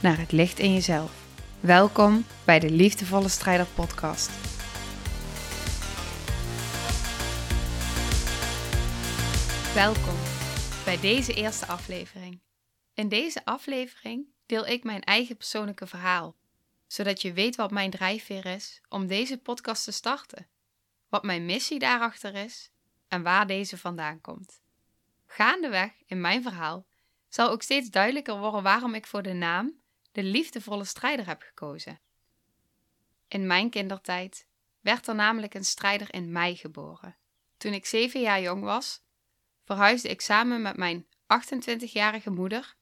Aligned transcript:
naar 0.00 0.18
het 0.18 0.32
licht 0.32 0.58
in 0.58 0.72
jezelf. 0.72 1.26
Welkom 1.60 2.24
bij 2.44 2.58
de 2.58 2.70
Liefdevolle 2.70 3.28
Strijder 3.28 3.66
Podcast. 3.66 4.30
Welkom 9.74 10.14
bij 10.84 11.00
deze 11.00 11.34
eerste 11.34 11.66
aflevering. 11.66 12.40
In 12.94 13.08
deze 13.08 13.44
aflevering 13.44 14.26
deel 14.46 14.66
ik 14.66 14.84
mijn 14.84 15.02
eigen 15.02 15.36
persoonlijke 15.36 15.86
verhaal, 15.86 16.36
zodat 16.86 17.22
je 17.22 17.32
weet 17.32 17.56
wat 17.56 17.70
mijn 17.70 17.90
drijfveer 17.90 18.46
is 18.46 18.80
om 18.88 19.06
deze 19.06 19.38
podcast 19.38 19.84
te 19.84 19.92
starten, 19.92 20.46
wat 21.08 21.22
mijn 21.22 21.44
missie 21.44 21.78
daarachter 21.78 22.34
is 22.34 22.70
en 23.08 23.22
waar 23.22 23.46
deze 23.46 23.78
vandaan 23.78 24.20
komt. 24.20 24.60
Gaandeweg 25.26 25.92
in 26.06 26.20
mijn 26.20 26.42
verhaal 26.42 26.86
zal 27.28 27.50
ook 27.50 27.62
steeds 27.62 27.90
duidelijker 27.90 28.38
worden 28.38 28.62
waarom 28.62 28.94
ik 28.94 29.06
voor 29.06 29.22
de 29.22 29.32
naam 29.32 29.74
de 30.12 30.22
liefdevolle 30.22 30.84
strijder 30.84 31.26
heb 31.26 31.42
gekozen. 31.42 32.00
In 33.28 33.46
mijn 33.46 33.70
kindertijd 33.70 34.46
werd 34.80 35.06
er 35.06 35.14
namelijk 35.14 35.54
een 35.54 35.64
strijder 35.64 36.14
in 36.14 36.32
mij 36.32 36.54
geboren. 36.54 37.16
Toen 37.56 37.72
ik 37.72 37.86
zeven 37.86 38.20
jaar 38.20 38.40
jong 38.40 38.62
was, 38.62 39.02
verhuisde 39.64 40.08
ik 40.08 40.20
samen 40.20 40.62
met 40.62 40.76
mijn 40.76 41.06
28-jarige 41.46 42.30
moeder 42.30 42.76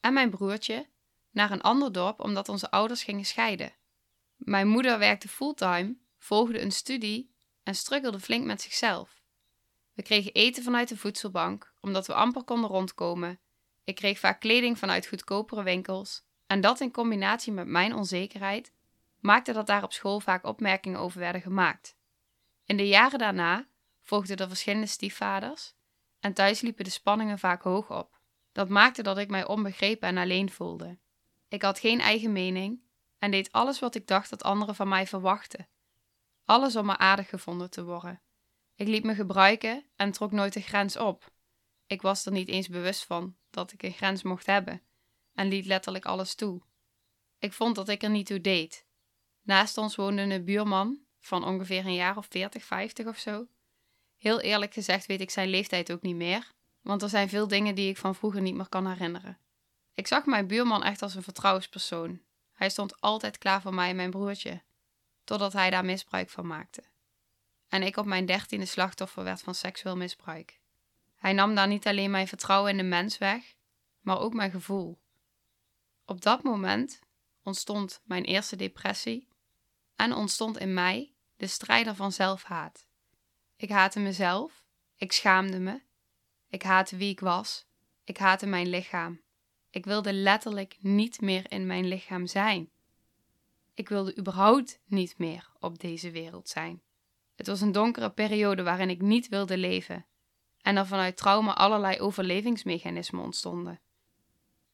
en 0.00 0.12
mijn 0.12 0.30
broertje 0.30 0.88
naar 1.30 1.50
een 1.50 1.60
ander 1.60 1.92
dorp 1.92 2.20
omdat 2.20 2.48
onze 2.48 2.70
ouders 2.70 3.02
gingen 3.02 3.24
scheiden. 3.24 3.74
Mijn 4.36 4.68
moeder 4.68 4.98
werkte 4.98 5.28
fulltime, 5.28 5.96
volgde 6.18 6.60
een 6.60 6.72
studie 6.72 7.34
en 7.62 7.74
struggelde 7.74 8.20
flink 8.20 8.44
met 8.44 8.62
zichzelf. 8.62 9.22
We 9.92 10.02
kregen 10.02 10.32
eten 10.32 10.62
vanuit 10.62 10.88
de 10.88 10.96
voedselbank 10.96 11.72
omdat 11.80 12.06
we 12.06 12.14
amper 12.14 12.42
konden 12.42 12.70
rondkomen. 12.70 13.40
Ik 13.84 13.94
kreeg 13.94 14.18
vaak 14.18 14.40
kleding 14.40 14.78
vanuit 14.78 15.06
goedkopere 15.06 15.62
winkels 15.62 16.22
en 16.50 16.60
dat 16.60 16.80
in 16.80 16.92
combinatie 16.92 17.52
met 17.52 17.66
mijn 17.66 17.94
onzekerheid 17.94 18.72
maakte 19.20 19.52
dat 19.52 19.66
daar 19.66 19.82
op 19.82 19.92
school 19.92 20.20
vaak 20.20 20.44
opmerkingen 20.44 20.98
over 20.98 21.18
werden 21.18 21.40
gemaakt. 21.40 21.96
In 22.64 22.76
de 22.76 22.88
jaren 22.88 23.18
daarna 23.18 23.68
volgden 24.02 24.36
er 24.36 24.48
verschillende 24.48 24.86
stiefvaders 24.86 25.74
en 26.20 26.32
thuis 26.32 26.60
liepen 26.60 26.84
de 26.84 26.90
spanningen 26.90 27.38
vaak 27.38 27.62
hoog 27.62 27.90
op. 27.90 28.20
Dat 28.52 28.68
maakte 28.68 29.02
dat 29.02 29.18
ik 29.18 29.30
mij 29.30 29.46
onbegrepen 29.46 30.08
en 30.08 30.16
alleen 30.16 30.50
voelde. 30.50 30.98
Ik 31.48 31.62
had 31.62 31.78
geen 31.78 32.00
eigen 32.00 32.32
mening 32.32 32.82
en 33.18 33.30
deed 33.30 33.52
alles 33.52 33.78
wat 33.78 33.94
ik 33.94 34.06
dacht 34.06 34.30
dat 34.30 34.42
anderen 34.42 34.74
van 34.74 34.88
mij 34.88 35.06
verwachten. 35.06 35.68
Alles 36.44 36.76
om 36.76 36.86
maar 36.86 36.98
aardig 36.98 37.28
gevonden 37.28 37.70
te 37.70 37.84
worden. 37.84 38.22
Ik 38.74 38.88
liet 38.88 39.04
me 39.04 39.14
gebruiken 39.14 39.84
en 39.96 40.12
trok 40.12 40.32
nooit 40.32 40.52
de 40.52 40.60
grens 40.60 40.96
op. 40.96 41.32
Ik 41.86 42.02
was 42.02 42.26
er 42.26 42.32
niet 42.32 42.48
eens 42.48 42.68
bewust 42.68 43.04
van 43.04 43.36
dat 43.50 43.72
ik 43.72 43.82
een 43.82 43.92
grens 43.92 44.22
mocht 44.22 44.46
hebben 44.46 44.82
en 45.34 45.48
liet 45.48 45.66
letterlijk 45.66 46.04
alles 46.04 46.34
toe. 46.34 46.62
Ik 47.38 47.52
vond 47.52 47.74
dat 47.74 47.88
ik 47.88 48.02
er 48.02 48.10
niet 48.10 48.26
toe 48.26 48.40
deed. 48.40 48.84
Naast 49.42 49.78
ons 49.78 49.96
woonde 49.96 50.22
een 50.22 50.44
buurman 50.44 50.98
van 51.18 51.44
ongeveer 51.44 51.86
een 51.86 51.94
jaar 51.94 52.16
of 52.16 52.26
40, 52.30 52.64
50 52.64 53.06
of 53.06 53.18
zo. 53.18 53.46
Heel 54.16 54.40
eerlijk 54.40 54.72
gezegd 54.72 55.06
weet 55.06 55.20
ik 55.20 55.30
zijn 55.30 55.48
leeftijd 55.48 55.92
ook 55.92 56.02
niet 56.02 56.16
meer, 56.16 56.52
want 56.80 57.02
er 57.02 57.08
zijn 57.08 57.28
veel 57.28 57.48
dingen 57.48 57.74
die 57.74 57.88
ik 57.88 57.96
van 57.96 58.14
vroeger 58.14 58.40
niet 58.40 58.54
meer 58.54 58.68
kan 58.68 58.86
herinneren. 58.86 59.38
Ik 59.94 60.06
zag 60.06 60.26
mijn 60.26 60.46
buurman 60.46 60.82
echt 60.82 61.02
als 61.02 61.14
een 61.14 61.22
vertrouwenspersoon. 61.22 62.20
Hij 62.52 62.70
stond 62.70 63.00
altijd 63.00 63.38
klaar 63.38 63.60
voor 63.62 63.74
mij 63.74 63.88
en 63.88 63.96
mijn 63.96 64.10
broertje, 64.10 64.62
totdat 65.24 65.52
hij 65.52 65.70
daar 65.70 65.84
misbruik 65.84 66.30
van 66.30 66.46
maakte. 66.46 66.82
En 67.68 67.82
ik 67.82 67.96
op 67.96 68.06
mijn 68.06 68.26
dertiende 68.26 68.66
slachtoffer 68.66 69.24
werd 69.24 69.40
van 69.40 69.54
seksueel 69.54 69.96
misbruik. 69.96 70.60
Hij 71.16 71.32
nam 71.32 71.54
daar 71.54 71.68
niet 71.68 71.86
alleen 71.86 72.10
mijn 72.10 72.28
vertrouwen 72.28 72.70
in 72.70 72.76
de 72.76 72.82
mens 72.82 73.18
weg, 73.18 73.54
maar 74.00 74.18
ook 74.18 74.34
mijn 74.34 74.50
gevoel. 74.50 74.98
Op 76.10 76.20
dat 76.22 76.42
moment 76.42 77.00
ontstond 77.42 78.02
mijn 78.04 78.24
eerste 78.24 78.56
depressie 78.56 79.28
en 79.96 80.12
ontstond 80.12 80.58
in 80.58 80.74
mij 80.74 81.12
de 81.36 81.46
strijder 81.46 81.94
van 81.94 82.12
zelfhaat. 82.12 82.86
Ik 83.56 83.70
haatte 83.70 84.00
mezelf, 84.00 84.64
ik 84.96 85.12
schaamde 85.12 85.58
me, 85.58 85.80
ik 86.48 86.62
haatte 86.62 86.96
wie 86.96 87.10
ik 87.10 87.20
was, 87.20 87.66
ik 88.04 88.16
haatte 88.16 88.46
mijn 88.46 88.68
lichaam. 88.68 89.20
Ik 89.70 89.84
wilde 89.84 90.12
letterlijk 90.12 90.76
niet 90.80 91.20
meer 91.20 91.50
in 91.50 91.66
mijn 91.66 91.88
lichaam 91.88 92.26
zijn. 92.26 92.70
Ik 93.74 93.88
wilde 93.88 94.18
überhaupt 94.18 94.80
niet 94.84 95.18
meer 95.18 95.50
op 95.58 95.78
deze 95.78 96.10
wereld 96.10 96.48
zijn. 96.48 96.82
Het 97.34 97.46
was 97.46 97.60
een 97.60 97.72
donkere 97.72 98.10
periode 98.10 98.62
waarin 98.62 98.90
ik 98.90 99.00
niet 99.00 99.28
wilde 99.28 99.56
leven 99.56 100.06
en 100.62 100.76
er 100.76 100.86
vanuit 100.86 101.16
trauma 101.16 101.54
allerlei 101.54 102.00
overlevingsmechanismen 102.00 103.22
ontstonden. 103.22 103.80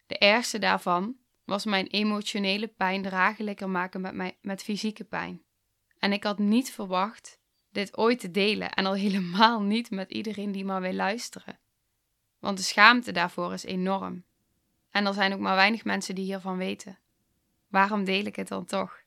De 0.06 0.18
ergste 0.18 0.58
daarvan 0.58 1.16
was 1.46 1.64
mijn 1.64 1.86
emotionele 1.86 2.68
pijn 2.68 3.02
draaglijker 3.02 3.68
maken 3.70 4.00
met, 4.00 4.36
met 4.40 4.62
fysieke 4.62 5.04
pijn. 5.04 5.42
En 5.98 6.12
ik 6.12 6.24
had 6.24 6.38
niet 6.38 6.72
verwacht 6.72 7.38
dit 7.70 7.96
ooit 7.96 8.20
te 8.20 8.30
delen 8.30 8.72
en 8.72 8.86
al 8.86 8.94
helemaal 9.06 9.62
niet 9.62 9.90
met 9.90 10.10
iedereen 10.10 10.52
die 10.52 10.64
maar 10.64 10.80
wil 10.80 10.92
luisteren. 10.92 11.58
Want 12.38 12.58
de 12.58 12.64
schaamte 12.64 13.12
daarvoor 13.12 13.52
is 13.52 13.64
enorm. 13.64 14.24
En 14.90 15.06
er 15.06 15.14
zijn 15.14 15.32
ook 15.32 15.40
maar 15.40 15.54
weinig 15.54 15.84
mensen 15.84 16.14
die 16.14 16.24
hiervan 16.24 16.56
weten. 16.56 16.98
Waarom 17.68 18.04
deel 18.04 18.24
ik 18.24 18.36
het 18.36 18.48
dan 18.48 18.64
toch? 18.64 19.02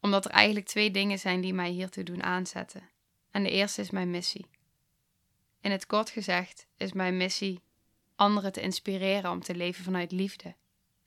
Omdat 0.00 0.24
er 0.24 0.30
eigenlijk 0.30 0.66
twee 0.66 0.90
dingen 0.90 1.18
zijn 1.18 1.40
die 1.40 1.54
mij 1.54 1.70
hiertoe 1.70 2.04
doen 2.04 2.22
aanzetten. 2.22 2.90
En 3.30 3.42
de 3.42 3.50
eerste 3.50 3.80
is 3.80 3.90
mijn 3.90 4.10
missie. 4.10 4.46
In 5.60 5.70
het 5.70 5.86
kort 5.86 6.10
gezegd 6.10 6.66
is 6.76 6.92
mijn 6.92 7.16
missie 7.16 7.60
anderen 8.16 8.52
te 8.52 8.60
inspireren 8.60 9.30
om 9.30 9.42
te 9.42 9.54
leven 9.54 9.84
vanuit 9.84 10.12
liefde, 10.12 10.54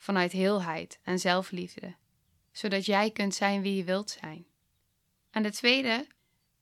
vanuit 0.01 0.31
heelheid 0.31 0.99
en 1.03 1.19
zelfliefde, 1.19 1.95
zodat 2.51 2.85
jij 2.85 3.11
kunt 3.11 3.35
zijn 3.35 3.61
wie 3.61 3.75
je 3.75 3.83
wilt 3.83 4.09
zijn. 4.09 4.45
En 5.29 5.43
de 5.43 5.51
tweede 5.51 6.07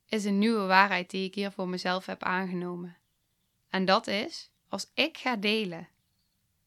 is 0.05 0.25
een 0.25 0.39
nieuwe 0.39 0.65
waarheid 0.65 1.09
die 1.09 1.25
ik 1.25 1.35
hier 1.35 1.51
voor 1.51 1.67
mezelf 1.67 2.05
heb 2.05 2.23
aangenomen. 2.23 2.97
En 3.69 3.85
dat 3.85 4.07
is, 4.07 4.51
als 4.67 4.91
ik 4.93 5.17
ga 5.17 5.35
delen, 5.35 5.89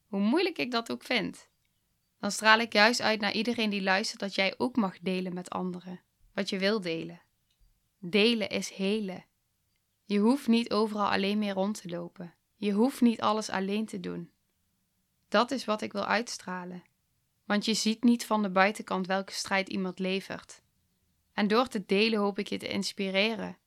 hoe 0.07 0.19
moeilijk 0.19 0.57
ik 0.57 0.71
dat 0.71 0.91
ook 0.91 1.03
vind, 1.03 1.47
dan 2.19 2.31
straal 2.31 2.59
ik 2.59 2.73
juist 2.73 3.01
uit 3.01 3.19
naar 3.19 3.33
iedereen 3.33 3.69
die 3.69 3.81
luistert 3.81 4.19
dat 4.19 4.35
jij 4.35 4.53
ook 4.57 4.75
mag 4.75 4.99
delen 4.99 5.33
met 5.33 5.49
anderen 5.49 6.01
wat 6.33 6.49
je 6.49 6.59
wil 6.59 6.81
delen. 6.81 7.21
Delen 7.99 8.49
is 8.49 8.69
helen. 8.69 9.25
Je 10.05 10.19
hoeft 10.19 10.47
niet 10.47 10.71
overal 10.71 11.11
alleen 11.11 11.39
meer 11.39 11.53
rond 11.53 11.81
te 11.81 11.89
lopen. 11.89 12.33
Je 12.55 12.71
hoeft 12.71 13.01
niet 13.01 13.21
alles 13.21 13.49
alleen 13.49 13.85
te 13.85 13.99
doen. 13.99 14.32
Dat 15.33 15.51
is 15.51 15.65
wat 15.65 15.81
ik 15.81 15.91
wil 15.91 16.05
uitstralen. 16.05 16.83
Want 17.45 17.65
je 17.65 17.73
ziet 17.73 18.03
niet 18.03 18.25
van 18.25 18.41
de 18.41 18.49
buitenkant 18.49 19.07
welke 19.07 19.31
strijd 19.31 19.69
iemand 19.69 19.99
levert. 19.99 20.61
En 21.31 21.47
door 21.47 21.67
te 21.67 21.85
delen 21.85 22.19
hoop 22.19 22.39
ik 22.39 22.47
je 22.47 22.57
te 22.57 22.67
inspireren. 22.67 23.57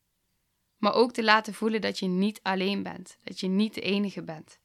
Maar 0.77 0.93
ook 0.93 1.13
te 1.13 1.23
laten 1.23 1.53
voelen 1.53 1.81
dat 1.81 1.99
je 1.99 2.07
niet 2.07 2.39
alleen 2.43 2.83
bent, 2.83 3.17
dat 3.23 3.39
je 3.39 3.47
niet 3.47 3.73
de 3.73 3.81
enige 3.81 4.23
bent. 4.23 4.59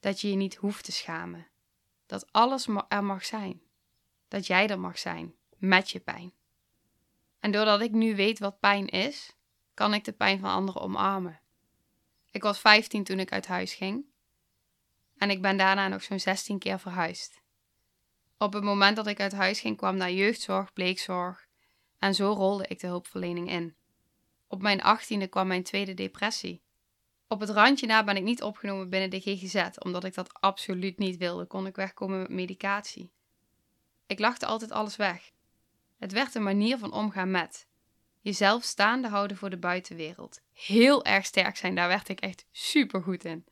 Dat 0.00 0.20
je 0.20 0.30
je 0.30 0.36
niet 0.36 0.54
hoeft 0.54 0.84
te 0.84 0.92
schamen. 0.92 1.46
Dat 2.06 2.32
alles 2.32 2.66
er 2.88 3.04
mag 3.04 3.24
zijn. 3.24 3.62
Dat 4.28 4.46
jij 4.46 4.68
er 4.68 4.80
mag 4.80 4.98
zijn, 4.98 5.34
met 5.56 5.90
je 5.90 6.00
pijn. 6.00 6.32
En 7.40 7.50
doordat 7.50 7.80
ik 7.80 7.90
nu 7.90 8.16
weet 8.16 8.38
wat 8.38 8.60
pijn 8.60 8.86
is, 8.86 9.36
kan 9.74 9.94
ik 9.94 10.04
de 10.04 10.12
pijn 10.12 10.38
van 10.38 10.50
anderen 10.50 10.82
omarmen. 10.82 11.40
Ik 12.30 12.42
was 12.42 12.58
15 12.58 13.04
toen 13.04 13.18
ik 13.18 13.32
uit 13.32 13.46
huis 13.46 13.74
ging. 13.74 14.04
En 15.18 15.30
ik 15.30 15.42
ben 15.42 15.56
daarna 15.56 15.88
nog 15.88 16.02
zo'n 16.02 16.20
16 16.20 16.58
keer 16.58 16.80
verhuisd. 16.80 17.40
Op 18.38 18.52
het 18.52 18.62
moment 18.62 18.96
dat 18.96 19.06
ik 19.06 19.20
uit 19.20 19.32
huis 19.32 19.60
ging, 19.60 19.76
kwam 19.76 19.96
naar 19.96 20.12
jeugdzorg, 20.12 20.72
bleekzorg. 20.72 21.46
En 21.98 22.14
zo 22.14 22.32
rolde 22.32 22.66
ik 22.66 22.80
de 22.80 22.86
hulpverlening 22.86 23.50
in. 23.50 23.74
Op 24.46 24.62
mijn 24.62 24.80
18e 24.80 25.28
kwam 25.28 25.46
mijn 25.46 25.62
tweede 25.62 25.94
depressie. 25.94 26.62
Op 27.28 27.40
het 27.40 27.50
randje 27.50 27.86
na 27.86 28.04
ben 28.04 28.16
ik 28.16 28.22
niet 28.22 28.42
opgenomen 28.42 28.90
binnen 28.90 29.10
de 29.10 29.20
GGZ, 29.20 29.68
omdat 29.78 30.04
ik 30.04 30.14
dat 30.14 30.40
absoluut 30.40 30.98
niet 30.98 31.16
wilde, 31.16 31.46
kon 31.46 31.66
ik 31.66 31.76
wegkomen 31.76 32.18
met 32.18 32.28
medicatie. 32.28 33.10
Ik 34.06 34.18
lachte 34.18 34.46
altijd 34.46 34.70
alles 34.70 34.96
weg. 34.96 35.30
Het 35.98 36.12
werd 36.12 36.34
een 36.34 36.42
manier 36.42 36.78
van 36.78 36.92
omgaan 36.92 37.30
met 37.30 37.66
jezelf 38.20 38.64
staande 38.64 39.08
houden 39.08 39.36
voor 39.36 39.50
de 39.50 39.58
buitenwereld. 39.58 40.40
Heel 40.52 41.04
erg 41.04 41.24
sterk 41.24 41.56
zijn, 41.56 41.74
daar 41.74 41.88
werd 41.88 42.08
ik 42.08 42.20
echt 42.20 42.46
super 42.50 43.02
goed 43.02 43.24
in. 43.24 43.44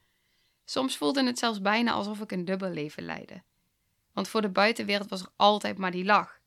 Soms 0.68 0.96
voelde 0.96 1.24
het 1.24 1.38
zelfs 1.38 1.60
bijna 1.60 1.92
alsof 1.92 2.20
ik 2.20 2.32
een 2.32 2.44
dubbel 2.44 2.70
leven 2.70 3.02
leidde. 3.04 3.42
Want 4.12 4.28
voor 4.28 4.42
de 4.42 4.48
buitenwereld 4.48 5.10
was 5.10 5.20
er 5.20 5.28
altijd 5.36 5.78
maar 5.78 5.90
die 5.90 6.04
lach. 6.04 6.40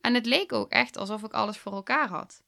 En 0.00 0.14
het 0.14 0.26
leek 0.26 0.52
ook 0.52 0.70
echt 0.70 0.96
alsof 0.96 1.22
ik 1.22 1.32
alles 1.32 1.58
voor 1.58 1.72
elkaar 1.72 2.08
had. 2.08 2.42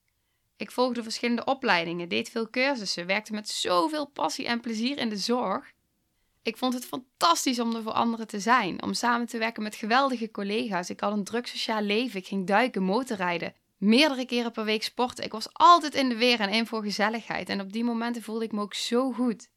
Ik 0.56 0.70
volgde 0.70 1.02
verschillende 1.02 1.44
opleidingen, 1.44 2.08
deed 2.08 2.30
veel 2.30 2.50
cursussen, 2.50 3.06
werkte 3.06 3.32
met 3.32 3.48
zoveel 3.48 4.06
passie 4.06 4.46
en 4.46 4.60
plezier 4.60 4.98
in 4.98 5.08
de 5.08 5.16
zorg. 5.16 5.72
Ik 6.42 6.56
vond 6.56 6.74
het 6.74 6.84
fantastisch 6.86 7.60
om 7.60 7.74
er 7.74 7.82
voor 7.82 7.92
anderen 7.92 8.26
te 8.26 8.40
zijn, 8.40 8.82
om 8.82 8.94
samen 8.94 9.26
te 9.26 9.38
werken 9.38 9.62
met 9.62 9.74
geweldige 9.74 10.30
collega's. 10.30 10.90
Ik 10.90 11.00
had 11.00 11.12
een 11.12 11.24
druk 11.24 11.46
sociaal 11.46 11.82
leven, 11.82 12.20
ik 12.20 12.26
ging 12.26 12.46
duiken, 12.46 12.82
motorrijden, 12.82 13.54
meerdere 13.76 14.26
keren 14.26 14.52
per 14.52 14.64
week 14.64 14.82
sporten. 14.82 15.24
Ik 15.24 15.32
was 15.32 15.48
altijd 15.52 15.94
in 15.94 16.08
de 16.08 16.16
weer 16.16 16.40
en 16.40 16.50
in 16.50 16.66
voor 16.66 16.82
gezelligheid. 16.82 17.48
En 17.48 17.60
op 17.60 17.72
die 17.72 17.84
momenten 17.84 18.22
voelde 18.22 18.44
ik 18.44 18.52
me 18.52 18.60
ook 18.60 18.74
zo 18.74 19.12
goed. 19.12 19.48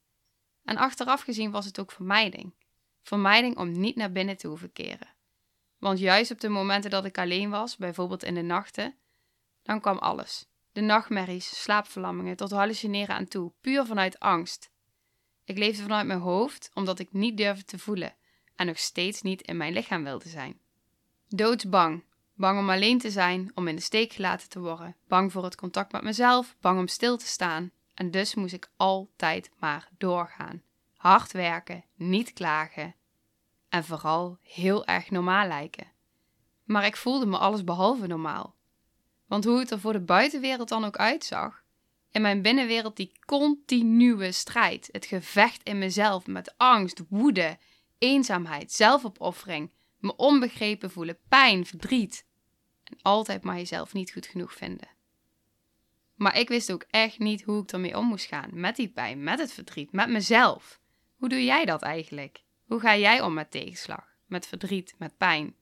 En 0.63 0.77
achteraf 0.77 1.21
gezien 1.21 1.51
was 1.51 1.65
het 1.65 1.79
ook 1.79 1.91
vermijding. 1.91 2.53
Vermijding 3.01 3.57
om 3.57 3.79
niet 3.79 3.95
naar 3.95 4.11
binnen 4.11 4.37
te 4.37 4.47
hoeven 4.47 4.73
keren. 4.73 5.07
Want 5.77 5.99
juist 5.99 6.31
op 6.31 6.39
de 6.39 6.49
momenten 6.49 6.89
dat 6.89 7.05
ik 7.05 7.17
alleen 7.17 7.49
was, 7.49 7.77
bijvoorbeeld 7.77 8.23
in 8.23 8.33
de 8.33 8.41
nachten, 8.41 8.95
dan 9.63 9.81
kwam 9.81 9.97
alles. 9.97 10.47
De 10.71 10.81
nachtmerries, 10.81 11.61
slaapverlammingen, 11.61 12.35
tot 12.35 12.51
hallucineren 12.51 13.15
aan 13.15 13.27
toe, 13.27 13.51
puur 13.61 13.85
vanuit 13.85 14.19
angst. 14.19 14.71
Ik 15.43 15.57
leefde 15.57 15.81
vanuit 15.81 16.07
mijn 16.07 16.19
hoofd 16.19 16.71
omdat 16.73 16.99
ik 16.99 17.13
niet 17.13 17.37
durfde 17.37 17.63
te 17.63 17.79
voelen 17.79 18.15
en 18.55 18.65
nog 18.65 18.79
steeds 18.79 19.21
niet 19.21 19.41
in 19.41 19.57
mijn 19.57 19.73
lichaam 19.73 20.03
wilde 20.03 20.29
zijn. 20.29 20.59
Doodsbang. 21.27 22.03
Bang 22.35 22.59
om 22.59 22.69
alleen 22.69 22.99
te 22.99 23.11
zijn, 23.11 23.51
om 23.55 23.67
in 23.67 23.75
de 23.75 23.81
steek 23.81 24.13
gelaten 24.13 24.49
te 24.49 24.59
worden. 24.59 24.95
Bang 25.07 25.31
voor 25.31 25.43
het 25.43 25.55
contact 25.55 25.91
met 25.91 26.01
mezelf, 26.01 26.55
bang 26.61 26.79
om 26.79 26.87
stil 26.87 27.17
te 27.17 27.25
staan. 27.25 27.71
En 27.93 28.11
dus 28.11 28.35
moest 28.35 28.53
ik 28.53 28.71
altijd 28.77 29.51
maar 29.59 29.89
doorgaan. 29.97 30.61
Hard 30.97 31.31
werken, 31.31 31.83
niet 31.95 32.33
klagen. 32.33 32.95
En 33.69 33.83
vooral 33.83 34.37
heel 34.41 34.85
erg 34.85 35.09
normaal 35.09 35.47
lijken. 35.47 35.91
Maar 36.63 36.85
ik 36.85 36.95
voelde 36.95 37.25
me 37.25 37.37
alles 37.37 37.63
behalve 37.63 38.07
normaal. 38.07 38.55
Want 39.25 39.43
hoe 39.43 39.59
het 39.59 39.71
er 39.71 39.79
voor 39.79 39.93
de 39.93 39.99
buitenwereld 39.99 40.69
dan 40.69 40.85
ook 40.85 40.97
uitzag, 40.97 41.63
in 42.11 42.21
mijn 42.21 42.41
binnenwereld 42.41 42.95
die 42.95 43.11
continue 43.25 44.31
strijd, 44.31 44.89
het 44.91 45.05
gevecht 45.05 45.63
in 45.63 45.77
mezelf 45.77 46.27
met 46.27 46.57
angst, 46.57 47.03
woede, 47.09 47.57
eenzaamheid, 47.97 48.71
zelfopoffering, 48.71 49.71
me 49.97 50.15
onbegrepen 50.15 50.91
voelen, 50.91 51.17
pijn, 51.27 51.65
verdriet 51.65 52.25
en 52.83 52.97
altijd 53.01 53.43
maar 53.43 53.55
jezelf 53.55 53.93
niet 53.93 54.11
goed 54.11 54.25
genoeg 54.25 54.53
vinden. 54.53 54.87
Maar 56.23 56.37
ik 56.37 56.47
wist 56.47 56.71
ook 56.71 56.85
echt 56.89 57.19
niet 57.19 57.43
hoe 57.43 57.61
ik 57.61 57.71
ermee 57.71 57.97
om 57.97 58.05
moest 58.05 58.25
gaan, 58.25 58.49
met 58.53 58.75
die 58.75 58.89
pijn, 58.89 59.23
met 59.23 59.39
het 59.39 59.53
verdriet, 59.53 59.91
met 59.91 60.09
mezelf. 60.09 60.79
Hoe 61.15 61.29
doe 61.29 61.43
jij 61.43 61.65
dat 61.65 61.81
eigenlijk? 61.81 62.43
Hoe 62.65 62.79
ga 62.79 62.97
jij 62.97 63.21
om 63.21 63.33
met 63.33 63.51
tegenslag, 63.51 64.05
met 64.25 64.47
verdriet, 64.47 64.95
met 64.97 65.17
pijn? 65.17 65.55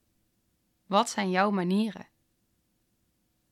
Wat 0.88 1.10
zijn 1.10 1.30
jouw 1.30 1.52
manieren? 1.52 2.08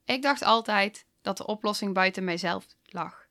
Ik 0.06 0.22
dacht 0.22 0.44
altijd 0.44 1.06
dat 1.22 1.38
de 1.38 1.46
oplossing 1.46 1.94
buiten 1.94 2.24
mijzelf 2.24 2.66
lag. 2.84 3.28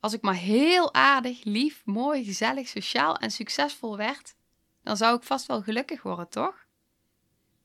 Als 0.00 0.12
ik 0.12 0.22
maar 0.22 0.34
heel 0.34 0.94
aardig, 0.94 1.44
lief, 1.44 1.82
mooi, 1.84 2.24
gezellig, 2.24 2.68
sociaal 2.68 3.16
en 3.16 3.30
succesvol 3.30 3.96
werd, 3.96 4.34
dan 4.82 4.96
zou 4.96 5.16
ik 5.16 5.22
vast 5.22 5.46
wel 5.46 5.62
gelukkig 5.62 6.02
worden, 6.02 6.28
toch? 6.28 6.66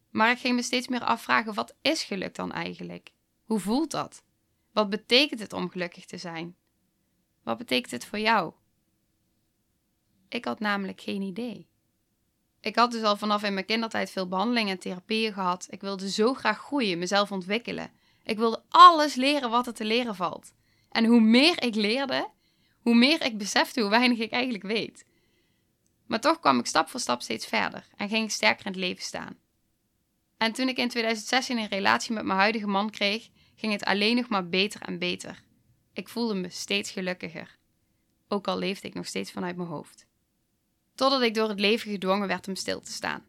Maar 0.10 0.32
ik 0.32 0.40
ging 0.40 0.56
me 0.56 0.62
steeds 0.62 0.88
meer 0.88 1.04
afvragen: 1.04 1.54
wat 1.54 1.76
is 1.82 2.04
geluk 2.04 2.36
dan 2.36 2.52
eigenlijk? 2.52 3.12
Hoe 3.44 3.60
voelt 3.60 3.92
dat? 3.92 4.24
Wat 4.74 4.90
betekent 4.90 5.40
het 5.40 5.54
om 5.54 5.70
gelukkig 5.70 6.06
te 6.06 6.18
zijn? 6.18 6.56
Wat 7.44 7.58
betekent 7.58 7.92
het 7.92 8.06
voor 8.06 8.20
jou? 8.20 8.54
Ik 10.30 10.46
had 10.46 10.60
namelijk 10.60 11.02
geen 11.02 11.22
idee. 11.22 11.68
Ik 12.62 12.76
had 12.76 12.92
dus 12.92 13.04
al 13.04 13.18
vanaf 13.18 13.44
in 13.44 13.54
mijn 13.54 13.66
kindertijd 13.66 14.12
veel 14.12 14.28
behandelingen 14.28 14.72
en 14.72 14.80
therapieën 14.80 15.34
gehad. 15.34 15.68
Ik 15.70 15.82
wilde 15.82 16.10
zo 16.10 16.34
graag 16.34 16.60
groeien, 16.60 17.00
mezelf 17.00 17.32
ontwikkelen. 17.32 17.92
Ik 18.24 18.38
wilde 18.38 18.64
alles 18.70 19.16
leren 19.16 19.50
wat 19.50 19.68
er 19.68 19.74
te 19.74 19.86
leren 19.86 20.16
valt. 20.16 20.54
En 20.90 21.06
hoe 21.06 21.20
meer 21.20 21.64
ik 21.64 21.76
leerde, 21.76 22.30
hoe 22.80 22.96
meer 22.96 23.22
ik 23.26 23.38
besefte 23.38 23.82
hoe 23.82 23.90
weinig 23.90 24.20
ik 24.20 24.32
eigenlijk 24.32 24.64
weet. 24.64 25.06
Maar 26.06 26.22
toch 26.22 26.40
kwam 26.40 26.60
ik 26.60 26.66
stap 26.66 26.90
voor 26.90 27.00
stap 27.00 27.22
steeds 27.22 27.46
verder 27.46 27.88
en 27.96 28.10
ging 28.10 28.24
ik 28.24 28.32
sterker 28.32 28.66
in 28.66 28.72
het 28.72 28.82
leven 28.82 29.04
staan. 29.04 29.38
En 30.38 30.54
toen 30.54 30.68
ik 30.68 30.78
in 30.78 30.90
2016 30.90 31.58
een 31.58 31.68
relatie 31.68 32.14
met 32.14 32.26
mijn 32.26 32.40
huidige 32.40 32.68
man 32.68 32.90
kreeg, 32.90 33.30
ging 33.56 33.72
het 33.72 33.84
alleen 33.84 34.16
nog 34.16 34.28
maar 34.28 34.50
beter 34.50 34.82
en 34.82 35.00
beter. 35.00 35.44
Ik 35.94 36.10
voelde 36.10 36.34
me 36.34 36.50
steeds 36.50 36.92
gelukkiger. 36.92 37.58
Ook 38.28 38.48
al 38.48 38.58
leefde 38.58 38.88
ik 38.88 38.94
nog 38.94 39.08
steeds 39.08 39.32
vanuit 39.32 39.56
mijn 39.56 39.70
hoofd. 39.70 40.06
Totdat 40.96 41.22
ik 41.22 41.34
door 41.34 41.50
het 41.50 41.60
leven 41.60 41.92
gedwongen 41.92 42.28
werd 42.28 42.48
om 42.48 42.56
stil 42.56 42.82
te 42.82 42.92
staan. 42.92 43.26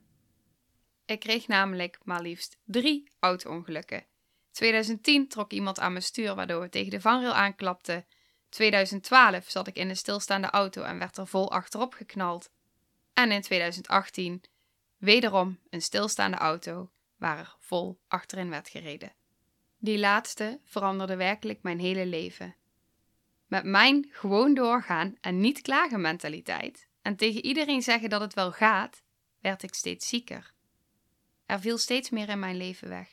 Ik 1.06 1.21
kreeg 1.21 1.47
namelijk 1.47 1.99
maar 2.05 2.23
liefst 2.23 2.59
drie 2.65 3.09
auto-ongelukken 3.19 4.06
2010 4.55 5.29
trok 5.29 5.53
iemand 5.53 5.79
aan 5.79 5.93
mijn 5.93 6.05
stuur 6.05 6.35
waardoor 6.35 6.61
we 6.61 6.69
tegen 6.69 6.91
de 6.91 7.00
vangrail 7.00 7.35
aanklapten. 7.35 8.06
2012 8.49 9.50
zat 9.50 9.67
ik 9.67 9.76
in 9.76 9.88
een 9.88 9.97
stilstaande 9.97 10.50
auto 10.50 10.82
en 10.82 10.99
werd 10.99 11.17
er 11.17 11.26
vol 11.26 11.50
achterop 11.50 11.94
geknald. 11.94 12.50
En 13.12 13.32
in 13.32 13.43
2018 13.43 14.43
wederom 14.97 15.59
een 15.71 15.82
stilstaande 15.82 16.37
auto 16.37 16.91
waar 17.17 17.38
er 17.38 17.56
vol 17.59 18.00
achterin 18.09 18.50
werd 18.50 18.69
gereden. 18.69 19.12
Die 19.85 19.99
laatste 19.99 20.61
veranderde 20.65 21.17
werkelijk 21.17 21.63
mijn 21.63 21.81
hele 21.81 22.07
leven. 22.07 22.55
Met 23.47 23.65
mijn 23.65 24.09
gewoon 24.11 24.55
doorgaan 24.55 25.17
en 25.21 25.41
niet 25.41 25.61
klagen 25.61 26.01
mentaliteit 26.01 26.89
en 27.03 27.17
tegen 27.17 27.45
iedereen 27.45 27.83
zeggen 27.83 28.09
dat 28.09 28.21
het 28.21 28.35
wel 28.35 28.53
gaat, 28.53 29.03
werd 29.41 29.63
ik 29.63 29.75
steeds 29.75 30.09
zieker. 30.09 30.53
Er 31.47 31.61
viel 31.61 31.79
steeds 31.79 32.11
meer 32.11 32.29
in 32.29 32.39
mijn 32.39 32.57
leven 32.57 32.89
weg. 32.89 33.09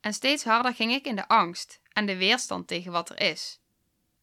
En 0.00 0.12
steeds 0.12 0.44
harder 0.44 0.74
ging 0.74 0.92
ik 0.92 1.06
in 1.06 1.16
de 1.16 1.28
angst 1.28 1.80
en 1.92 2.06
de 2.06 2.16
weerstand 2.16 2.66
tegen 2.66 2.92
wat 2.92 3.10
er 3.10 3.20
is. 3.20 3.60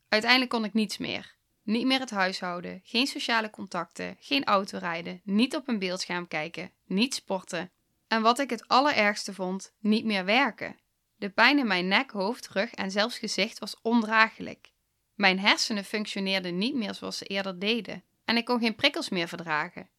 Uiteindelijk 0.10 0.52
kon 0.52 0.66
ik 0.66 0.74
niets 0.74 0.98
meer. 0.98 1.36
Niet 1.64 1.86
meer 1.86 2.00
het 2.00 2.12
huishouden, 2.12 2.82
geen 2.84 3.08
sociale 3.08 3.50
contacten, 3.50 4.18
geen 4.20 4.44
autorijden, 4.44 5.22
niet 5.24 5.56
op 5.56 5.68
een 5.68 5.80
beeldscherm 5.80 6.28
kijken, 6.28 6.72
niet 6.86 7.14
sporten. 7.14 7.72
En 8.08 8.22
wat 8.22 8.40
ik 8.40 8.50
het 8.50 8.68
allerergste 8.68 9.34
vond, 9.34 9.74
niet 9.80 10.06
meer 10.06 10.26
werken. 10.26 10.81
De 11.22 11.30
pijn 11.30 11.60
in 11.60 11.68
mijn 11.68 11.88
nek, 11.88 12.12
hoofd, 12.12 12.48
rug 12.48 12.72
en 12.72 12.92
zelfs 12.92 13.18
gezicht 13.18 13.60
was 13.60 13.82
ondraaglijk. 13.82 14.72
Mijn 15.14 15.40
hersenen 15.40 15.84
functioneerden 15.84 16.58
niet 16.58 16.76
meer 16.76 16.94
zoals 16.94 17.18
ze 17.18 17.26
eerder 17.26 17.60
deden 17.60 18.04
en 18.26 18.38
ik 18.38 18.46
kon 18.46 18.60
geen 18.60 18.76
prikkels 18.76 19.10
meer 19.10 19.28
verdragen. 19.28 19.90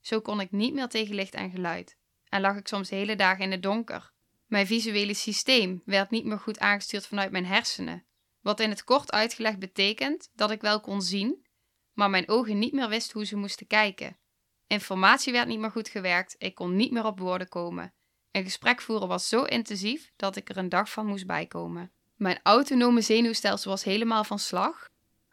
Zo 0.00 0.20
kon 0.20 0.40
ik 0.40 0.50
niet 0.50 0.74
meer 0.74 0.88
tegen 0.88 1.14
licht 1.14 1.34
en 1.34 1.50
geluid 1.50 1.96
en 2.28 2.40
lag 2.40 2.56
ik 2.56 2.68
soms 2.68 2.90
hele 2.90 3.16
dagen 3.16 3.44
in 3.44 3.50
het 3.50 3.62
donker, 3.62 4.12
mijn 4.46 4.66
visuele 4.66 5.14
systeem 5.14 5.82
werd 5.84 6.10
niet 6.10 6.24
meer 6.24 6.38
goed 6.38 6.58
aangestuurd 6.58 7.06
vanuit 7.06 7.30
mijn 7.30 7.46
hersenen. 7.46 8.04
Wat 8.40 8.60
in 8.60 8.70
het 8.70 8.84
kort 8.84 9.12
uitgelegd 9.12 9.58
betekent 9.58 10.30
dat 10.34 10.50
ik 10.50 10.60
wel 10.60 10.80
kon 10.80 11.02
zien, 11.02 11.46
maar 11.92 12.10
mijn 12.10 12.28
ogen 12.28 12.58
niet 12.58 12.72
meer 12.72 12.88
wisten 12.88 13.12
hoe 13.12 13.26
ze 13.26 13.36
moesten 13.36 13.66
kijken. 13.66 14.18
Informatie 14.66 15.32
werd 15.32 15.48
niet 15.48 15.58
meer 15.58 15.70
goed 15.70 15.88
gewerkt, 15.88 16.34
ik 16.38 16.54
kon 16.54 16.76
niet 16.76 16.90
meer 16.90 17.04
op 17.04 17.18
woorden 17.18 17.48
komen. 17.48 17.94
Een 18.30 18.44
gesprek 18.44 18.80
voeren 18.80 19.08
was 19.08 19.28
zo 19.28 19.42
intensief 19.42 20.12
dat 20.16 20.36
ik 20.36 20.48
er 20.48 20.56
een 20.56 20.68
dag 20.68 20.90
van 20.90 21.06
moest 21.06 21.26
bijkomen. 21.26 21.92
Mijn 22.16 22.40
autonome 22.42 23.00
zenuwstelsel 23.00 23.70
was 23.70 23.84
helemaal 23.84 24.24
van 24.24 24.38
slag, 24.38 24.88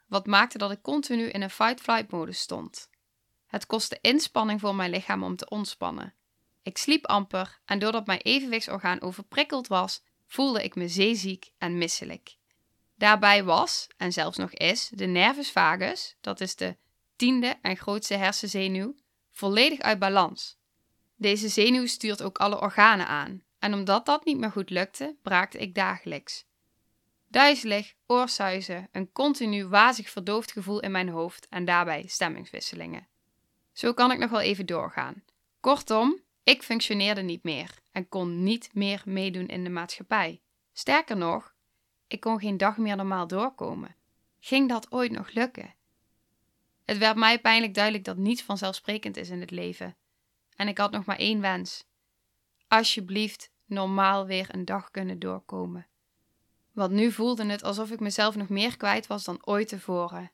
wat 0.08 0.25
maakte 0.25 0.58
dat 0.58 0.72
ik 0.72 0.82
continu 0.82 1.24
in 1.24 1.42
een 1.42 1.50
fight-flight 1.50 2.12
modus 2.12 2.39
stond. 2.39 2.89
Het 3.48 3.66
kostte 3.66 3.98
inspanning 4.01 4.60
voor 4.60 4.75
mijn 4.75 4.89
lichaam 4.89 5.24
om 5.24 5.36
te 5.36 5.50
ontspannen. 5.50 6.13
Ik 6.63 6.77
sliep 6.77 7.06
amper 7.06 7.60
en 7.66 7.80
doordat 7.80 8.06
mijn 8.06 8.22
evenwichtsorgaan 8.22 9.01
overprikkeld 9.01 9.68
was, 9.68 10.04
voelde 10.27 10.63
ik 10.63 10.75
me 10.75 10.88
zeeziek 10.88 11.51
en 11.58 11.77
misselijk. 11.77 12.38
Daarbij 12.96 13.44
was, 13.44 13.88
en 13.98 14.13
zelfs 14.13 14.38
nog 14.38 14.51
is, 14.51 14.89
de 14.94 15.06
nervus 15.06 15.51
vagus, 15.51 16.16
dat 16.22 16.42
is 16.42 16.56
de 16.56 16.77
tiende 17.16 17.58
en 17.62 17.77
grootste 17.77 18.13
hersenzenuw, 18.13 18.96
volledig 19.32 19.80
uit 19.80 20.00
balans. 20.00 20.57
Deze 21.20 21.48
zenuw 21.48 21.86
stuurt 21.86 22.22
ook 22.22 22.38
alle 22.38 22.62
organen 22.62 23.08
aan, 23.08 23.44
en 23.60 23.74
omdat 23.74 24.06
dat 24.06 24.26
niet 24.26 24.38
meer 24.38 24.52
goed 24.52 24.70
lukte, 24.70 25.16
braakte 25.22 25.58
ik 25.58 25.76
dagelijks. 25.76 26.46
Duizelig, 27.28 27.94
oorsuizen, 28.06 28.90
een 28.92 29.12
continu 29.12 29.68
wazig 29.68 30.10
verdoofd 30.10 30.52
gevoel 30.52 30.80
in 30.80 30.92
mijn 30.92 31.10
hoofd 31.10 31.48
en 31.50 31.66
daarbij 31.66 32.08
stemmingswisselingen. 32.08 33.08
Zo 33.74 33.94
kan 33.94 34.12
ik 34.12 34.18
nog 34.18 34.30
wel 34.30 34.40
even 34.40 34.66
doorgaan. 34.66 35.24
Kortom, 35.60 36.22
ik 36.44 36.64
functioneerde 36.64 37.22
niet 37.22 37.44
meer 37.44 37.80
en 37.92 38.10
kon 38.10 38.44
niet 38.44 38.70
meer 38.74 39.02
meedoen 39.06 39.48
in 39.48 39.64
de 39.64 39.70
maatschappij. 39.70 40.42
Sterker 40.74 41.18
nog, 41.18 41.56
ik 42.08 42.20
kon 42.20 42.40
geen 42.40 42.58
dag 42.58 42.78
meer 42.78 42.96
normaal 42.96 43.28
doorkomen. 43.28 43.96
Ging 44.40 44.70
dat 44.70 44.92
ooit 44.92 45.12
nog 45.12 45.32
lukken? 45.32 45.76
Het 46.86 46.98
werd 46.98 47.16
mij 47.16 47.40
pijnlijk 47.40 47.74
duidelijk 47.74 48.04
dat 48.04 48.18
niets 48.18 48.42
vanzelfsprekend 48.42 49.18
is 49.18 49.30
in 49.30 49.40
het 49.40 49.52
leven. 49.52 49.96
En 50.58 50.68
ik 50.68 50.78
had 50.78 50.92
nog 50.92 51.06
maar 51.06 51.18
één 51.18 51.42
wens. 51.42 51.84
Alsjeblieft, 52.68 53.52
normaal 53.66 54.26
weer 54.26 54.48
een 54.52 54.66
dag 54.66 54.92
kunnen 54.92 55.20
doorkomen. 55.20 55.88
Want 56.72 56.92
nu 56.92 57.12
voelde 57.12 57.46
het 57.46 57.64
alsof 57.64 57.92
ik 57.92 58.00
mezelf 58.00 58.36
nog 58.36 58.50
meer 58.50 58.78
kwijt 58.78 59.08
was 59.08 59.24
dan 59.24 59.46
ooit 59.46 59.68
tevoren. 59.68 60.32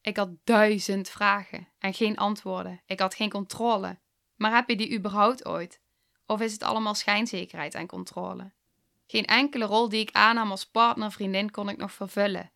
Ik 0.00 0.16
had 0.16 0.30
duizend 0.44 1.08
vragen 1.08 1.68
en 1.78 1.94
geen 1.94 2.16
antwoorden. 2.16 2.80
Ik 2.86 3.00
had 3.00 3.14
geen 3.14 3.30
controle. 3.30 3.98
Maar 4.36 4.54
heb 4.54 4.68
je 4.68 4.76
die 4.76 4.98
überhaupt 4.98 5.46
ooit? 5.46 5.80
Of 6.26 6.40
is 6.40 6.52
het 6.52 6.62
allemaal 6.62 6.94
schijnzekerheid 6.94 7.74
en 7.74 7.86
controle? 7.86 8.52
Geen 9.06 9.24
enkele 9.24 9.64
rol 9.64 9.88
die 9.88 10.00
ik 10.00 10.12
aannam 10.12 10.50
als 10.50 10.66
partner, 10.66 11.12
vriendin 11.12 11.50
kon 11.50 11.68
ik 11.68 11.76
nog 11.76 11.92
vervullen. 11.92 12.52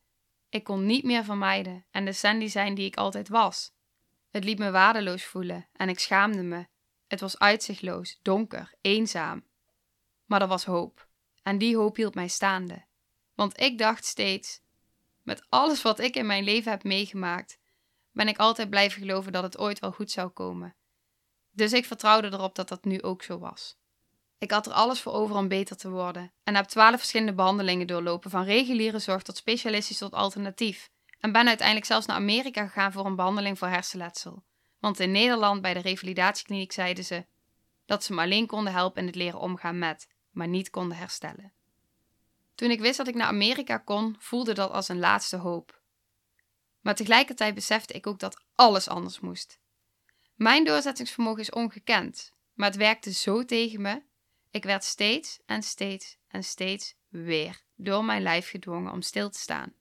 Ik 0.48 0.64
kon 0.64 0.86
niet 0.86 1.04
meer 1.04 1.24
vermijden 1.24 1.86
en 1.90 2.04
de 2.04 2.12
Sandy 2.12 2.46
zijn 2.46 2.74
die 2.74 2.86
ik 2.86 2.96
altijd 2.96 3.28
was. 3.28 3.72
Het 4.30 4.44
liet 4.44 4.58
me 4.58 4.70
waardeloos 4.70 5.24
voelen 5.24 5.68
en 5.72 5.88
ik 5.88 5.98
schaamde 5.98 6.42
me. 6.42 6.66
Het 7.06 7.20
was 7.20 7.38
uitzichtloos, 7.38 8.18
donker, 8.22 8.74
eenzaam. 8.80 9.44
Maar 10.24 10.40
er 10.40 10.48
was 10.48 10.64
hoop. 10.64 11.08
En 11.42 11.58
die 11.58 11.76
hoop 11.76 11.96
hield 11.96 12.14
mij 12.14 12.28
staande. 12.28 12.84
Want 13.34 13.60
ik 13.60 13.78
dacht 13.78 14.04
steeds: 14.04 14.60
met 15.22 15.46
alles 15.48 15.82
wat 15.82 15.98
ik 15.98 16.16
in 16.16 16.26
mijn 16.26 16.44
leven 16.44 16.70
heb 16.70 16.84
meegemaakt, 16.84 17.58
ben 18.12 18.28
ik 18.28 18.38
altijd 18.38 18.70
blijven 18.70 19.00
geloven 19.00 19.32
dat 19.32 19.42
het 19.42 19.58
ooit 19.58 19.78
wel 19.78 19.92
goed 19.92 20.10
zou 20.10 20.28
komen. 20.28 20.76
Dus 21.50 21.72
ik 21.72 21.84
vertrouwde 21.84 22.32
erop 22.32 22.54
dat 22.54 22.68
dat 22.68 22.84
nu 22.84 23.02
ook 23.02 23.22
zo 23.22 23.38
was. 23.38 23.76
Ik 24.38 24.50
had 24.50 24.66
er 24.66 24.72
alles 24.72 25.00
voor 25.00 25.12
over 25.12 25.36
om 25.36 25.48
beter 25.48 25.76
te 25.76 25.90
worden 25.90 26.32
en 26.42 26.54
heb 26.54 26.64
twaalf 26.64 26.98
verschillende 26.98 27.34
behandelingen 27.34 27.86
doorlopen, 27.86 28.30
van 28.30 28.44
reguliere 28.44 28.98
zorg 28.98 29.22
tot 29.22 29.36
specialistisch 29.36 29.98
tot 29.98 30.12
alternatief. 30.12 30.90
En 31.20 31.32
ben 31.32 31.46
uiteindelijk 31.46 31.86
zelfs 31.86 32.06
naar 32.06 32.16
Amerika 32.16 32.66
gegaan 32.66 32.92
voor 32.92 33.06
een 33.06 33.16
behandeling 33.16 33.58
voor 33.58 33.68
hersenletsel. 33.68 34.44
Want 34.78 35.00
in 35.00 35.10
Nederland 35.10 35.62
bij 35.62 35.74
de 35.74 35.80
revalidatiekliniek 35.80 36.72
zeiden 36.72 37.04
ze 37.04 37.26
dat 37.86 38.04
ze 38.04 38.12
me 38.12 38.22
alleen 38.22 38.46
konden 38.46 38.72
helpen 38.72 39.00
in 39.00 39.06
het 39.06 39.16
leren 39.16 39.40
omgaan 39.40 39.78
met, 39.78 40.08
maar 40.30 40.48
niet 40.48 40.70
konden 40.70 40.96
herstellen. 40.96 41.52
Toen 42.54 42.70
ik 42.70 42.80
wist 42.80 42.96
dat 42.96 43.08
ik 43.08 43.14
naar 43.14 43.26
Amerika 43.26 43.78
kon, 43.78 44.16
voelde 44.18 44.54
dat 44.54 44.70
als 44.70 44.88
een 44.88 44.98
laatste 44.98 45.36
hoop. 45.36 45.80
Maar 46.80 46.94
tegelijkertijd 46.94 47.54
besefte 47.54 47.94
ik 47.94 48.06
ook 48.06 48.18
dat 48.18 48.44
alles 48.54 48.88
anders 48.88 49.20
moest. 49.20 49.58
Mijn 50.34 50.64
doorzettingsvermogen 50.64 51.40
is 51.40 51.50
ongekend, 51.50 52.32
maar 52.54 52.68
het 52.68 52.76
werkte 52.76 53.12
zo 53.12 53.44
tegen 53.44 53.80
me. 53.80 54.02
Ik 54.50 54.64
werd 54.64 54.84
steeds 54.84 55.40
en 55.46 55.62
steeds 55.62 56.16
en 56.28 56.44
steeds 56.44 56.94
weer 57.08 57.62
door 57.74 58.04
mijn 58.04 58.22
lijf 58.22 58.48
gedwongen 58.48 58.92
om 58.92 59.02
stil 59.02 59.30
te 59.30 59.38
staan. 59.38 59.72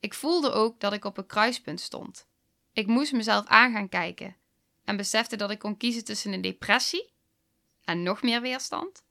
Ik 0.00 0.14
voelde 0.14 0.52
ook 0.52 0.80
dat 0.80 0.92
ik 0.92 1.04
op 1.04 1.18
een 1.18 1.26
kruispunt 1.26 1.80
stond. 1.80 2.28
Ik 2.72 2.86
moest 2.86 3.12
mezelf 3.12 3.46
aan 3.46 3.72
gaan 3.72 3.88
kijken 3.88 4.36
en 4.84 4.96
besefte 4.96 5.36
dat 5.36 5.50
ik 5.50 5.58
kon 5.58 5.76
kiezen 5.76 6.04
tussen 6.04 6.32
een 6.32 6.40
depressie 6.40 7.12
en 7.84 8.02
nog 8.02 8.22
meer 8.22 8.40
weerstand, 8.40 9.04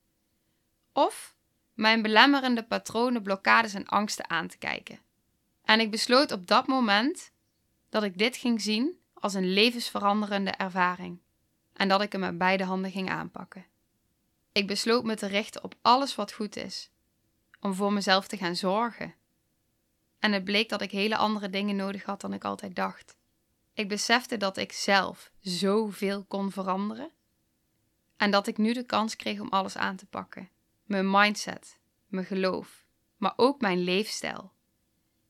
of 0.94 1.36
mijn 1.74 2.01
belemmerende 2.01 2.63
patronen, 2.63 3.24
blokkades 3.24 3.74
en 3.74 3.86
angsten 3.86 4.30
aan 4.30 4.48
te 4.48 4.58
kijken. 4.58 5.00
En 5.63 5.80
ik 5.80 5.92
besloot 5.92 6.32
op 6.32 6.48
dat 6.48 6.68
moment 6.68 7.32
dat 7.89 8.04
ik 8.04 8.18
dit 8.18 8.38
ging 8.38 8.62
zien 8.62 9.00
als 9.13 9.34
een 9.34 9.54
levensveranderende 9.54 10.51
ervaring 10.51 11.20
en 11.74 11.88
dat 11.88 12.01
ik 12.01 12.12
hem 12.12 12.22
met 12.22 12.38
beide 12.38 12.63
handen 12.63 12.92
ging 12.92 13.10
aanpakken. 13.10 13.66
Ik 14.51 14.68
besloot 14.68 15.04
me 15.04 15.16
te 15.16 15.28
richten 15.28 15.63
op 15.63 15.75
alles 15.82 16.16
wat 16.16 16.34
goed 16.34 16.56
is, 16.56 16.89
om 17.60 17.74
voor 17.74 17.94
mezelf 17.94 18.28
te 18.28 18.38
gaan 18.38 18.56
zorgen. 18.56 19.16
En 20.20 20.32
het 20.32 20.44
bleek 20.44 20.70
dat 20.70 20.82
ik 20.82 20.92
hele 20.92 21.18
andere 21.18 21.50
dingen 21.50 21.75
nodig 21.75 22.04
had 22.04 22.22
dan 22.22 22.34
ik 22.34 22.44
altijd 22.44 22.75
dacht. 22.75 23.18
Ik 23.79 23.88
besefte 23.88 24.38
dat 24.38 24.57
ik 24.57 24.71
zelf 24.71 25.31
zoveel 25.39 26.24
kon 26.24 26.51
veranderen 26.51 27.12
en 28.17 28.31
dat 28.31 28.48
ik 28.48 28.57
nu 28.57 28.74
de 28.74 28.83
kans 28.83 29.15
kreeg 29.15 29.39
om 29.39 29.50
alles 29.50 29.77
aan 29.77 29.95
te 29.95 30.05
pakken. 30.05 30.50
Mijn 30.83 31.12
mindset, 31.12 31.77
mijn 32.07 32.25
geloof, 32.25 32.86
maar 33.17 33.33
ook 33.36 33.62
mijn 33.62 33.83
leefstijl. 33.83 34.51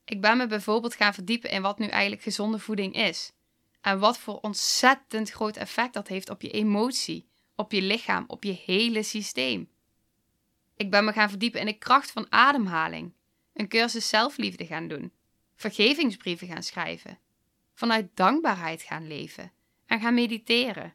Ik 0.04 0.20
ben 0.20 0.36
me 0.36 0.46
bijvoorbeeld 0.46 0.94
gaan 0.94 1.14
verdiepen 1.14 1.50
in 1.50 1.62
wat 1.62 1.78
nu 1.78 1.86
eigenlijk 1.86 2.22
gezonde 2.22 2.58
voeding 2.58 2.94
is. 2.94 3.32
En 3.80 3.98
wat 3.98 4.18
voor 4.18 4.40
ontzettend 4.40 5.30
groot 5.30 5.56
effect 5.56 5.94
dat 5.94 6.08
heeft 6.08 6.30
op 6.30 6.42
je 6.42 6.50
emotie, 6.50 7.28
op 7.54 7.72
je 7.72 7.82
lichaam, 7.82 8.24
op 8.26 8.44
je 8.44 8.62
hele 8.64 9.02
systeem. 9.02 9.70
Ik 10.76 10.90
ben 10.90 11.04
me 11.04 11.12
gaan 11.12 11.28
verdiepen 11.28 11.60
in 11.60 11.66
de 11.66 11.78
kracht 11.78 12.10
van 12.10 12.32
ademhaling, 12.32 13.12
een 13.52 13.68
cursus 13.68 14.08
zelfliefde 14.08 14.66
gaan 14.66 14.88
doen, 14.88 15.12
vergevingsbrieven 15.54 16.46
gaan 16.46 16.62
schrijven, 16.62 17.18
vanuit 17.80 18.16
dankbaarheid 18.16 18.82
gaan 18.82 19.06
leven 19.06 19.52
en 19.86 20.00
gaan 20.00 20.14
mediteren. 20.14 20.94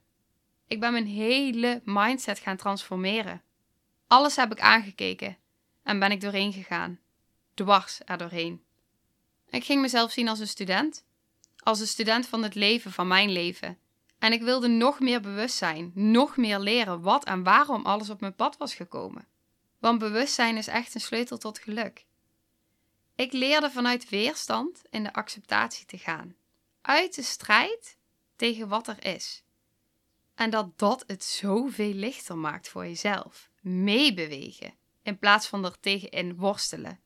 Ik 0.67 0.79
ben 0.79 0.91
mijn 0.91 1.05
hele 1.05 1.81
mindset 1.83 2.39
gaan 2.39 2.57
transformeren. 2.57 3.41
Alles 4.07 4.35
heb 4.35 4.51
ik 4.51 4.59
aangekeken 4.59 5.37
en 5.83 5.99
ben 5.99 6.11
ik 6.11 6.21
doorheen 6.21 6.53
gegaan, 6.53 6.99
dwars 7.53 7.99
er 8.05 8.17
doorheen. 8.17 8.63
Ik 9.49 9.63
ging 9.63 9.81
mezelf 9.81 10.11
zien 10.11 10.27
als 10.27 10.39
een 10.39 10.47
student, 10.47 11.05
als 11.57 11.79
een 11.79 11.87
student 11.87 12.27
van 12.27 12.43
het 12.43 12.55
leven, 12.55 12.91
van 12.91 13.07
mijn 13.07 13.31
leven. 13.31 13.77
En 14.19 14.33
ik 14.33 14.41
wilde 14.41 14.67
nog 14.67 14.99
meer 14.99 15.21
bewust 15.21 15.55
zijn, 15.55 15.91
nog 15.93 16.37
meer 16.37 16.59
leren 16.59 17.01
wat 17.01 17.25
en 17.25 17.43
waarom 17.43 17.85
alles 17.85 18.09
op 18.09 18.19
mijn 18.19 18.35
pad 18.35 18.57
was 18.57 18.75
gekomen. 18.75 19.27
Want 19.79 19.99
bewustzijn 19.99 20.57
is 20.57 20.67
echt 20.67 20.95
een 20.95 21.01
sleutel 21.01 21.37
tot 21.37 21.59
geluk. 21.59 22.05
Ik 23.15 23.31
leerde 23.31 23.71
vanuit 23.71 24.09
weerstand 24.09 24.81
in 24.89 25.03
de 25.03 25.13
acceptatie 25.13 25.85
te 25.85 25.97
gaan, 25.97 26.35
uit 26.85 27.15
de 27.15 27.21
strijd 27.21 27.97
tegen 28.35 28.67
wat 28.67 28.87
er 28.87 29.05
is. 29.05 29.43
En 30.35 30.49
dat 30.49 30.79
dat 30.79 31.03
het 31.07 31.23
zoveel 31.23 31.93
lichter 31.93 32.37
maakt 32.37 32.69
voor 32.69 32.85
jezelf. 32.85 33.49
Meebewegen 33.61 34.73
in 35.01 35.19
plaats 35.19 35.47
van 35.47 35.65
er 35.65 35.79
tegenin 35.79 36.35
worstelen. 36.35 36.99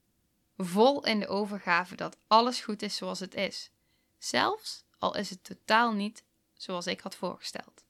Vol 0.58 1.06
in 1.06 1.20
de 1.20 1.28
overgave 1.28 1.96
dat 1.96 2.18
alles 2.28 2.62
goed 2.62 2.82
is 2.82 2.96
zoals 2.96 3.20
het 3.20 3.36
is. 3.36 3.72
Zelfs 4.18 4.84
al 4.98 5.16
is 5.16 5.30
het 5.30 5.44
totaal 5.44 5.94
niet 5.94 6.24
zoals 6.54 6.88
ik 6.88 7.00
had 7.00 7.16
voorgesteld. 7.16 7.84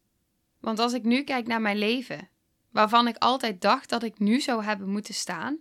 Want 0.59 0.79
als 0.79 0.93
ik 0.93 1.03
nu 1.03 1.23
kijk 1.23 1.47
naar 1.47 1.61
mijn 1.61 1.77
leven, 1.77 2.29
waarvan 2.69 3.07
ik 3.07 3.17
altijd 3.17 3.61
dacht 3.61 3.89
dat 3.89 4.03
ik 4.03 4.19
nu 4.19 4.41
zou 4.41 4.63
hebben 4.63 4.89
moeten 4.89 5.13
staan, 5.13 5.57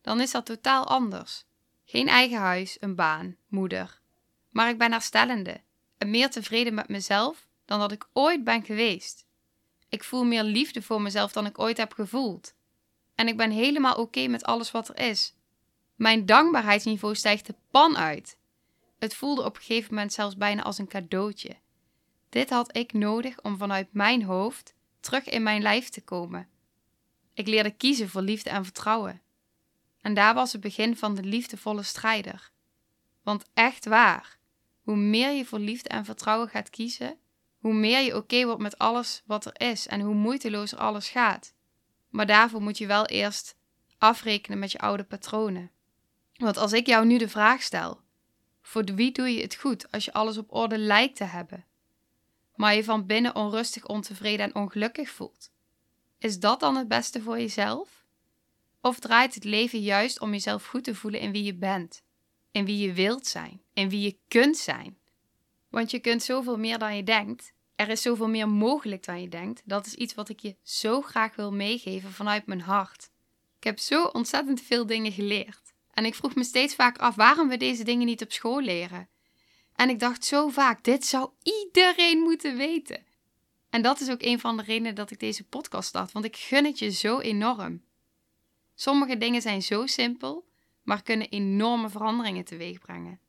dan 0.00 0.20
is 0.20 0.30
dat 0.30 0.46
totaal 0.46 0.86
anders. 0.86 1.44
Geen 1.84 2.08
eigen 2.08 2.38
huis, 2.38 2.76
een 2.80 2.94
baan, 2.94 3.36
moeder. 3.46 4.00
Maar 4.50 4.68
ik 4.68 4.78
ben 4.78 4.92
herstellende 4.92 5.60
meer 6.06 6.30
tevreden 6.30 6.74
met 6.74 6.88
mezelf 6.88 7.46
dan 7.64 7.78
dat 7.78 7.92
ik 7.92 8.08
ooit 8.12 8.44
ben 8.44 8.64
geweest. 8.64 9.26
Ik 9.88 10.04
voel 10.04 10.24
meer 10.24 10.42
liefde 10.42 10.82
voor 10.82 11.02
mezelf 11.02 11.32
dan 11.32 11.46
ik 11.46 11.58
ooit 11.58 11.76
heb 11.76 11.92
gevoeld. 11.92 12.54
En 13.14 13.28
ik 13.28 13.36
ben 13.36 13.50
helemaal 13.50 13.94
oké 13.94 14.26
met 14.26 14.44
alles 14.44 14.70
wat 14.70 14.88
er 14.88 14.98
is. 15.08 15.34
Mijn 15.94 16.26
dankbaarheidsniveau 16.26 17.14
stijgt 17.14 17.46
de 17.46 17.54
pan 17.70 17.96
uit. 17.96 18.36
Het 18.98 19.14
voelde 19.14 19.44
op 19.44 19.56
een 19.56 19.62
gegeven 19.62 19.94
moment 19.94 20.12
zelfs 20.12 20.36
bijna 20.36 20.62
als 20.62 20.78
een 20.78 20.88
cadeautje. 20.88 21.56
Dit 22.28 22.50
had 22.50 22.76
ik 22.76 22.92
nodig 22.92 23.42
om 23.42 23.56
vanuit 23.56 23.92
mijn 23.92 24.22
hoofd 24.22 24.74
terug 25.00 25.24
in 25.24 25.42
mijn 25.42 25.62
lijf 25.62 25.88
te 25.88 26.00
komen. 26.00 26.48
Ik 27.34 27.46
leerde 27.46 27.70
kiezen 27.70 28.08
voor 28.08 28.22
liefde 28.22 28.50
en 28.50 28.64
vertrouwen. 28.64 29.22
En 30.00 30.14
daar 30.14 30.34
was 30.34 30.52
het 30.52 30.60
begin 30.60 30.96
van 30.96 31.14
de 31.14 31.22
liefdevolle 31.22 31.82
strijder. 31.82 32.50
Want 33.22 33.44
echt 33.54 33.84
waar, 33.84 34.38
hoe 34.82 34.96
meer 34.96 35.30
je 35.30 35.44
voor 35.44 35.58
liefde 35.58 35.88
en 35.88 36.04
vertrouwen 36.04 36.48
gaat 36.48 36.70
kiezen, 36.70 37.18
hoe 37.58 37.74
meer 37.74 38.00
je 38.00 38.16
oké 38.16 38.44
wordt 38.44 38.60
met 38.60 38.78
alles 38.78 39.22
wat 39.26 39.44
er 39.44 39.68
is 39.68 39.86
en 39.86 40.00
hoe 40.00 40.14
moeitelozer 40.14 40.78
alles 40.78 41.08
gaat. 41.08 41.54
Maar 42.08 42.26
daarvoor 42.26 42.62
moet 42.62 42.78
je 42.78 42.86
wel 42.86 43.06
eerst 43.06 43.56
afrekenen 43.98 44.58
met 44.58 44.72
je 44.72 44.78
oude 44.78 45.04
patronen. 45.04 45.70
Want 46.32 46.56
als 46.56 46.72
ik 46.72 46.86
jou 46.86 47.06
nu 47.06 47.18
de 47.18 47.28
vraag 47.28 47.62
stel: 47.62 48.00
voor 48.62 48.84
wie 48.84 49.12
doe 49.12 49.34
je 49.34 49.42
het 49.42 49.54
goed 49.54 49.90
als 49.90 50.04
je 50.04 50.12
alles 50.12 50.38
op 50.38 50.54
orde 50.54 50.78
lijkt 50.78 51.16
te 51.16 51.24
hebben, 51.24 51.66
maar 52.54 52.74
je 52.74 52.84
van 52.84 53.06
binnen 53.06 53.34
onrustig, 53.34 53.86
ontevreden 53.86 54.46
en 54.46 54.54
ongelukkig 54.54 55.10
voelt? 55.10 55.50
Is 56.18 56.38
dat 56.40 56.60
dan 56.60 56.76
het 56.76 56.88
beste 56.88 57.22
voor 57.22 57.38
jezelf? 57.38 58.04
Of 58.80 58.98
draait 58.98 59.34
het 59.34 59.44
leven 59.44 59.80
juist 59.80 60.20
om 60.20 60.30
jezelf 60.30 60.66
goed 60.66 60.84
te 60.84 60.94
voelen 60.94 61.20
in 61.20 61.32
wie 61.32 61.42
je 61.42 61.54
bent, 61.54 62.02
in 62.52 62.64
wie 62.64 62.78
je 62.78 62.92
wilt 62.92 63.26
zijn, 63.26 63.62
in 63.72 63.88
wie 63.88 64.00
je 64.00 64.18
kunt 64.28 64.56
zijn? 64.56 64.98
Want 65.68 65.90
je 65.90 65.98
kunt 65.98 66.22
zoveel 66.22 66.58
meer 66.58 66.78
dan 66.78 66.96
je 66.96 67.02
denkt. 67.02 67.52
Er 67.76 67.88
is 67.88 68.02
zoveel 68.02 68.28
meer 68.28 68.48
mogelijk 68.48 69.04
dan 69.04 69.20
je 69.20 69.28
denkt. 69.28 69.62
Dat 69.64 69.86
is 69.86 69.94
iets 69.94 70.14
wat 70.14 70.28
ik 70.28 70.40
je 70.40 70.56
zo 70.62 71.00
graag 71.00 71.36
wil 71.36 71.52
meegeven 71.52 72.12
vanuit 72.12 72.46
mijn 72.46 72.60
hart. 72.60 73.10
Ik 73.56 73.64
heb 73.64 73.78
zo 73.78 74.04
ontzettend 74.04 74.60
veel 74.60 74.86
dingen 74.86 75.12
geleerd. 75.12 75.72
En 75.90 76.04
ik 76.04 76.14
vroeg 76.14 76.34
me 76.34 76.44
steeds 76.44 76.74
vaak 76.74 76.98
af 76.98 77.14
waarom 77.14 77.48
we 77.48 77.56
deze 77.56 77.84
dingen 77.84 78.06
niet 78.06 78.22
op 78.22 78.32
school 78.32 78.60
leren. 78.60 79.08
En 79.74 79.88
ik 79.88 79.98
dacht 79.98 80.24
zo 80.24 80.48
vaak, 80.48 80.84
dit 80.84 81.06
zou 81.06 81.30
iedereen 81.42 82.18
moeten 82.18 82.56
weten. 82.56 83.04
En 83.70 83.82
dat 83.82 84.00
is 84.00 84.10
ook 84.10 84.22
een 84.22 84.40
van 84.40 84.56
de 84.56 84.62
redenen 84.62 84.94
dat 84.94 85.10
ik 85.10 85.20
deze 85.20 85.44
podcast 85.44 85.88
start, 85.88 86.12
want 86.12 86.24
ik 86.24 86.36
gun 86.36 86.64
het 86.64 86.78
je 86.78 86.90
zo 86.90 87.18
enorm. 87.18 87.82
Sommige 88.74 89.18
dingen 89.18 89.42
zijn 89.42 89.62
zo 89.62 89.86
simpel, 89.86 90.44
maar 90.82 91.02
kunnen 91.02 91.28
enorme 91.28 91.88
veranderingen 91.88 92.44
teweeg 92.44 92.78
brengen. 92.78 93.20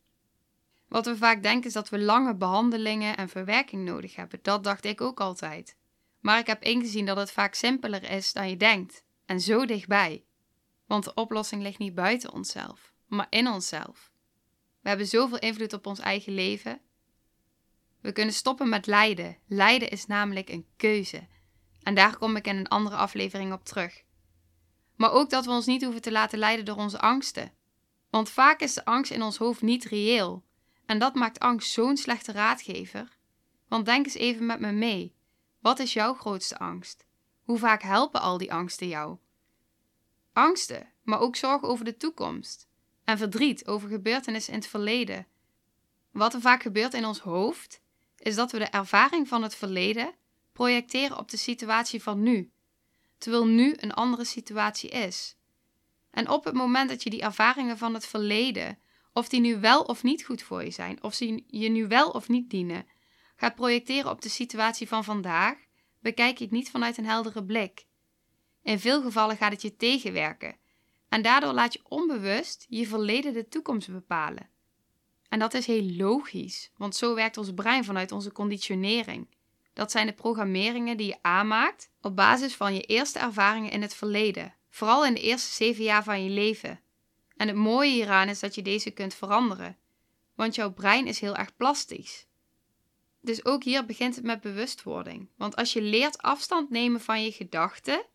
Wat 0.88 1.06
we 1.06 1.16
vaak 1.16 1.42
denken 1.42 1.66
is 1.66 1.72
dat 1.72 1.88
we 1.88 1.98
lange 1.98 2.36
behandelingen 2.36 3.16
en 3.16 3.28
verwerking 3.28 3.84
nodig 3.84 4.16
hebben. 4.16 4.38
Dat 4.42 4.64
dacht 4.64 4.84
ik 4.84 5.00
ook 5.00 5.20
altijd. 5.20 5.76
Maar 6.20 6.38
ik 6.38 6.46
heb 6.46 6.62
ingezien 6.62 7.06
dat 7.06 7.16
het 7.16 7.32
vaak 7.32 7.54
simpeler 7.54 8.10
is 8.10 8.32
dan 8.32 8.48
je 8.48 8.56
denkt 8.56 9.04
en 9.26 9.40
zo 9.40 9.66
dichtbij. 9.66 10.24
Want 10.86 11.04
de 11.04 11.14
oplossing 11.14 11.62
ligt 11.62 11.78
niet 11.78 11.94
buiten 11.94 12.32
onszelf, 12.32 12.92
maar 13.06 13.26
in 13.30 13.48
onszelf. 13.48 14.12
We 14.80 14.88
hebben 14.88 15.06
zoveel 15.06 15.38
invloed 15.38 15.72
op 15.72 15.86
ons 15.86 15.98
eigen 15.98 16.34
leven. 16.34 16.80
We 18.00 18.12
kunnen 18.12 18.34
stoppen 18.34 18.68
met 18.68 18.86
lijden. 18.86 19.38
Lijden 19.46 19.90
is 19.90 20.06
namelijk 20.06 20.48
een 20.48 20.66
keuze. 20.76 21.26
En 21.82 21.94
daar 21.94 22.16
kom 22.16 22.36
ik 22.36 22.46
in 22.46 22.56
een 22.56 22.68
andere 22.68 22.96
aflevering 22.96 23.52
op 23.52 23.64
terug. 23.64 24.03
Maar 24.96 25.12
ook 25.12 25.30
dat 25.30 25.44
we 25.44 25.50
ons 25.50 25.66
niet 25.66 25.82
hoeven 25.82 26.02
te 26.02 26.12
laten 26.12 26.38
leiden 26.38 26.64
door 26.64 26.76
onze 26.76 27.00
angsten. 27.00 27.52
Want 28.10 28.30
vaak 28.30 28.60
is 28.60 28.74
de 28.74 28.84
angst 28.84 29.12
in 29.12 29.22
ons 29.22 29.36
hoofd 29.36 29.62
niet 29.62 29.84
reëel. 29.84 30.44
En 30.86 30.98
dat 30.98 31.14
maakt 31.14 31.38
angst 31.38 31.72
zo'n 31.72 31.96
slechte 31.96 32.32
raadgever. 32.32 33.18
Want 33.68 33.86
denk 33.86 34.04
eens 34.04 34.14
even 34.14 34.46
met 34.46 34.60
me 34.60 34.72
mee. 34.72 35.14
Wat 35.60 35.78
is 35.78 35.92
jouw 35.92 36.14
grootste 36.14 36.58
angst? 36.58 37.06
Hoe 37.42 37.58
vaak 37.58 37.82
helpen 37.82 38.20
al 38.20 38.38
die 38.38 38.52
angsten 38.52 38.88
jou? 38.88 39.16
Angsten, 40.32 40.88
maar 41.02 41.20
ook 41.20 41.36
zorgen 41.36 41.68
over 41.68 41.84
de 41.84 41.96
toekomst. 41.96 42.68
En 43.04 43.18
verdriet 43.18 43.66
over 43.66 43.88
gebeurtenissen 43.88 44.52
in 44.52 44.58
het 44.58 44.68
verleden. 44.68 45.26
Wat 46.10 46.34
er 46.34 46.40
vaak 46.40 46.62
gebeurt 46.62 46.94
in 46.94 47.04
ons 47.04 47.18
hoofd, 47.18 47.80
is 48.18 48.34
dat 48.34 48.52
we 48.52 48.58
de 48.58 48.64
ervaring 48.64 49.28
van 49.28 49.42
het 49.42 49.54
verleden 49.54 50.14
projecteren 50.52 51.18
op 51.18 51.30
de 51.30 51.36
situatie 51.36 52.02
van 52.02 52.22
nu, 52.22 52.52
terwijl 53.24 53.46
nu 53.46 53.74
een 53.76 53.92
andere 53.92 54.24
situatie 54.24 54.90
is. 54.90 55.36
En 56.10 56.28
op 56.28 56.44
het 56.44 56.54
moment 56.54 56.88
dat 56.88 57.02
je 57.02 57.10
die 57.10 57.22
ervaringen 57.22 57.78
van 57.78 57.94
het 57.94 58.06
verleden, 58.06 58.78
of 59.12 59.28
die 59.28 59.40
nu 59.40 59.60
wel 59.60 59.82
of 59.82 60.02
niet 60.02 60.24
goed 60.24 60.42
voor 60.42 60.64
je 60.64 60.70
zijn, 60.70 61.02
of 61.02 61.14
ze 61.14 61.42
je 61.46 61.68
nu 61.68 61.86
wel 61.88 62.10
of 62.10 62.28
niet 62.28 62.50
dienen, 62.50 62.86
gaat 63.36 63.54
projecteren 63.54 64.10
op 64.10 64.22
de 64.22 64.28
situatie 64.28 64.88
van 64.88 65.04
vandaag, 65.04 65.58
bekijk 66.00 66.38
je 66.38 66.44
het 66.44 66.52
niet 66.52 66.70
vanuit 66.70 66.98
een 66.98 67.06
heldere 67.06 67.44
blik. 67.44 67.86
In 68.62 68.78
veel 68.78 69.02
gevallen 69.02 69.36
gaat 69.36 69.52
het 69.52 69.62
je 69.62 69.76
tegenwerken 69.76 70.56
en 71.08 71.22
daardoor 71.22 71.52
laat 71.52 71.72
je 71.72 71.80
onbewust 71.88 72.66
je 72.68 72.86
verleden 72.86 73.32
de 73.32 73.48
toekomst 73.48 73.92
bepalen. 73.92 74.48
En 75.28 75.38
dat 75.38 75.54
is 75.54 75.66
heel 75.66 75.90
logisch, 75.90 76.70
want 76.76 76.96
zo 76.96 77.14
werkt 77.14 77.36
ons 77.36 77.54
brein 77.54 77.84
vanuit 77.84 78.12
onze 78.12 78.32
conditionering. 78.32 79.28
Dat 79.74 79.90
zijn 79.90 80.06
de 80.06 80.12
programmeringen 80.12 80.96
die 80.96 81.06
je 81.06 81.18
aanmaakt 81.22 81.90
op 82.00 82.16
basis 82.16 82.54
van 82.54 82.74
je 82.74 82.80
eerste 82.80 83.18
ervaringen 83.18 83.70
in 83.70 83.82
het 83.82 83.94
verleden, 83.94 84.54
vooral 84.70 85.06
in 85.06 85.14
de 85.14 85.20
eerste 85.20 85.52
zeven 85.52 85.84
jaar 85.84 86.04
van 86.04 86.24
je 86.24 86.30
leven. 86.30 86.80
En 87.36 87.48
het 87.48 87.56
mooie 87.56 87.90
hieraan 87.90 88.28
is 88.28 88.40
dat 88.40 88.54
je 88.54 88.62
deze 88.62 88.90
kunt 88.90 89.14
veranderen, 89.14 89.76
want 90.34 90.54
jouw 90.54 90.72
brein 90.72 91.06
is 91.06 91.20
heel 91.20 91.36
erg 91.36 91.56
plastisch. 91.56 92.26
Dus 93.20 93.44
ook 93.44 93.64
hier 93.64 93.86
begint 93.86 94.14
het 94.14 94.24
met 94.24 94.40
bewustwording, 94.40 95.28
want 95.36 95.56
als 95.56 95.72
je 95.72 95.82
leert 95.82 96.18
afstand 96.18 96.70
nemen 96.70 97.00
van 97.00 97.24
je 97.24 97.32
gedachten, 97.32 98.06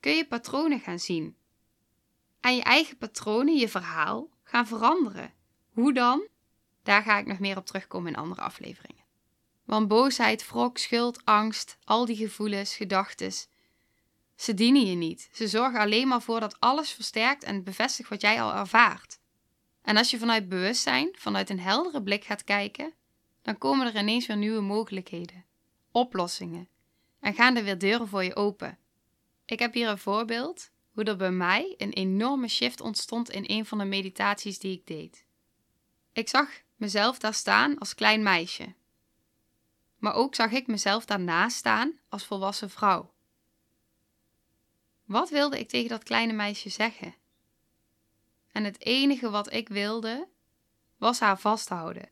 kun 0.00 0.12
je 0.12 0.26
patronen 0.26 0.80
gaan 0.80 0.98
zien. 0.98 1.36
En 2.40 2.56
je 2.56 2.62
eigen 2.62 2.96
patronen, 2.96 3.56
je 3.56 3.68
verhaal, 3.68 4.28
gaan 4.42 4.66
veranderen. 4.66 5.34
Hoe 5.72 5.92
dan? 5.92 6.28
Daar 6.82 7.02
ga 7.02 7.18
ik 7.18 7.26
nog 7.26 7.38
meer 7.38 7.56
op 7.56 7.66
terugkomen 7.66 8.12
in 8.12 8.18
andere 8.18 8.40
afleveringen. 8.40 9.01
Want 9.64 9.88
boosheid, 9.88 10.48
wrok, 10.48 10.78
schuld, 10.78 11.24
angst, 11.24 11.76
al 11.84 12.04
die 12.04 12.16
gevoelens, 12.16 12.76
gedachten, 12.76 13.32
ze 14.42 14.54
dienen 14.54 14.86
je 14.86 14.94
niet. 14.94 15.28
Ze 15.32 15.48
zorgen 15.48 15.80
alleen 15.80 16.08
maar 16.08 16.22
voor 16.22 16.40
dat 16.40 16.60
alles 16.60 16.90
versterkt 16.90 17.44
en 17.44 17.64
bevestigt 17.64 18.08
wat 18.08 18.20
jij 18.20 18.42
al 18.42 18.54
ervaart. 18.54 19.18
En 19.82 19.96
als 19.96 20.10
je 20.10 20.18
vanuit 20.18 20.48
bewustzijn, 20.48 21.08
vanuit 21.12 21.50
een 21.50 21.60
heldere 21.60 22.02
blik 22.02 22.24
gaat 22.24 22.44
kijken, 22.44 22.92
dan 23.42 23.58
komen 23.58 23.86
er 23.86 24.00
ineens 24.00 24.26
weer 24.26 24.36
nieuwe 24.36 24.60
mogelijkheden, 24.60 25.44
oplossingen 25.92 26.68
en 27.20 27.34
gaan 27.34 27.56
er 27.56 27.64
weer 27.64 27.78
deuren 27.78 28.08
voor 28.08 28.24
je 28.24 28.36
open. 28.36 28.78
Ik 29.44 29.58
heb 29.58 29.74
hier 29.74 29.88
een 29.88 29.98
voorbeeld 29.98 30.70
hoe 30.92 31.04
er 31.04 31.16
bij 31.16 31.30
mij 31.30 31.74
een 31.76 31.92
enorme 31.92 32.48
shift 32.48 32.80
ontstond 32.80 33.30
in 33.30 33.44
een 33.46 33.66
van 33.66 33.78
de 33.78 33.84
meditaties 33.84 34.58
die 34.58 34.76
ik 34.76 34.86
deed. 34.86 35.26
Ik 36.12 36.28
zag 36.28 36.48
mezelf 36.76 37.18
daar 37.18 37.34
staan 37.34 37.78
als 37.78 37.94
klein 37.94 38.22
meisje. 38.22 38.74
Maar 40.02 40.14
ook 40.14 40.34
zag 40.34 40.50
ik 40.50 40.66
mezelf 40.66 41.04
daarnaast 41.04 41.56
staan 41.56 41.98
als 42.08 42.24
volwassen 42.26 42.70
vrouw. 42.70 43.12
Wat 45.04 45.30
wilde 45.30 45.58
ik 45.58 45.68
tegen 45.68 45.88
dat 45.88 46.02
kleine 46.02 46.32
meisje 46.32 46.68
zeggen? 46.68 47.14
En 48.52 48.64
het 48.64 48.80
enige 48.80 49.30
wat 49.30 49.52
ik 49.52 49.68
wilde, 49.68 50.28
was 50.96 51.20
haar 51.20 51.38
vasthouden 51.38 52.10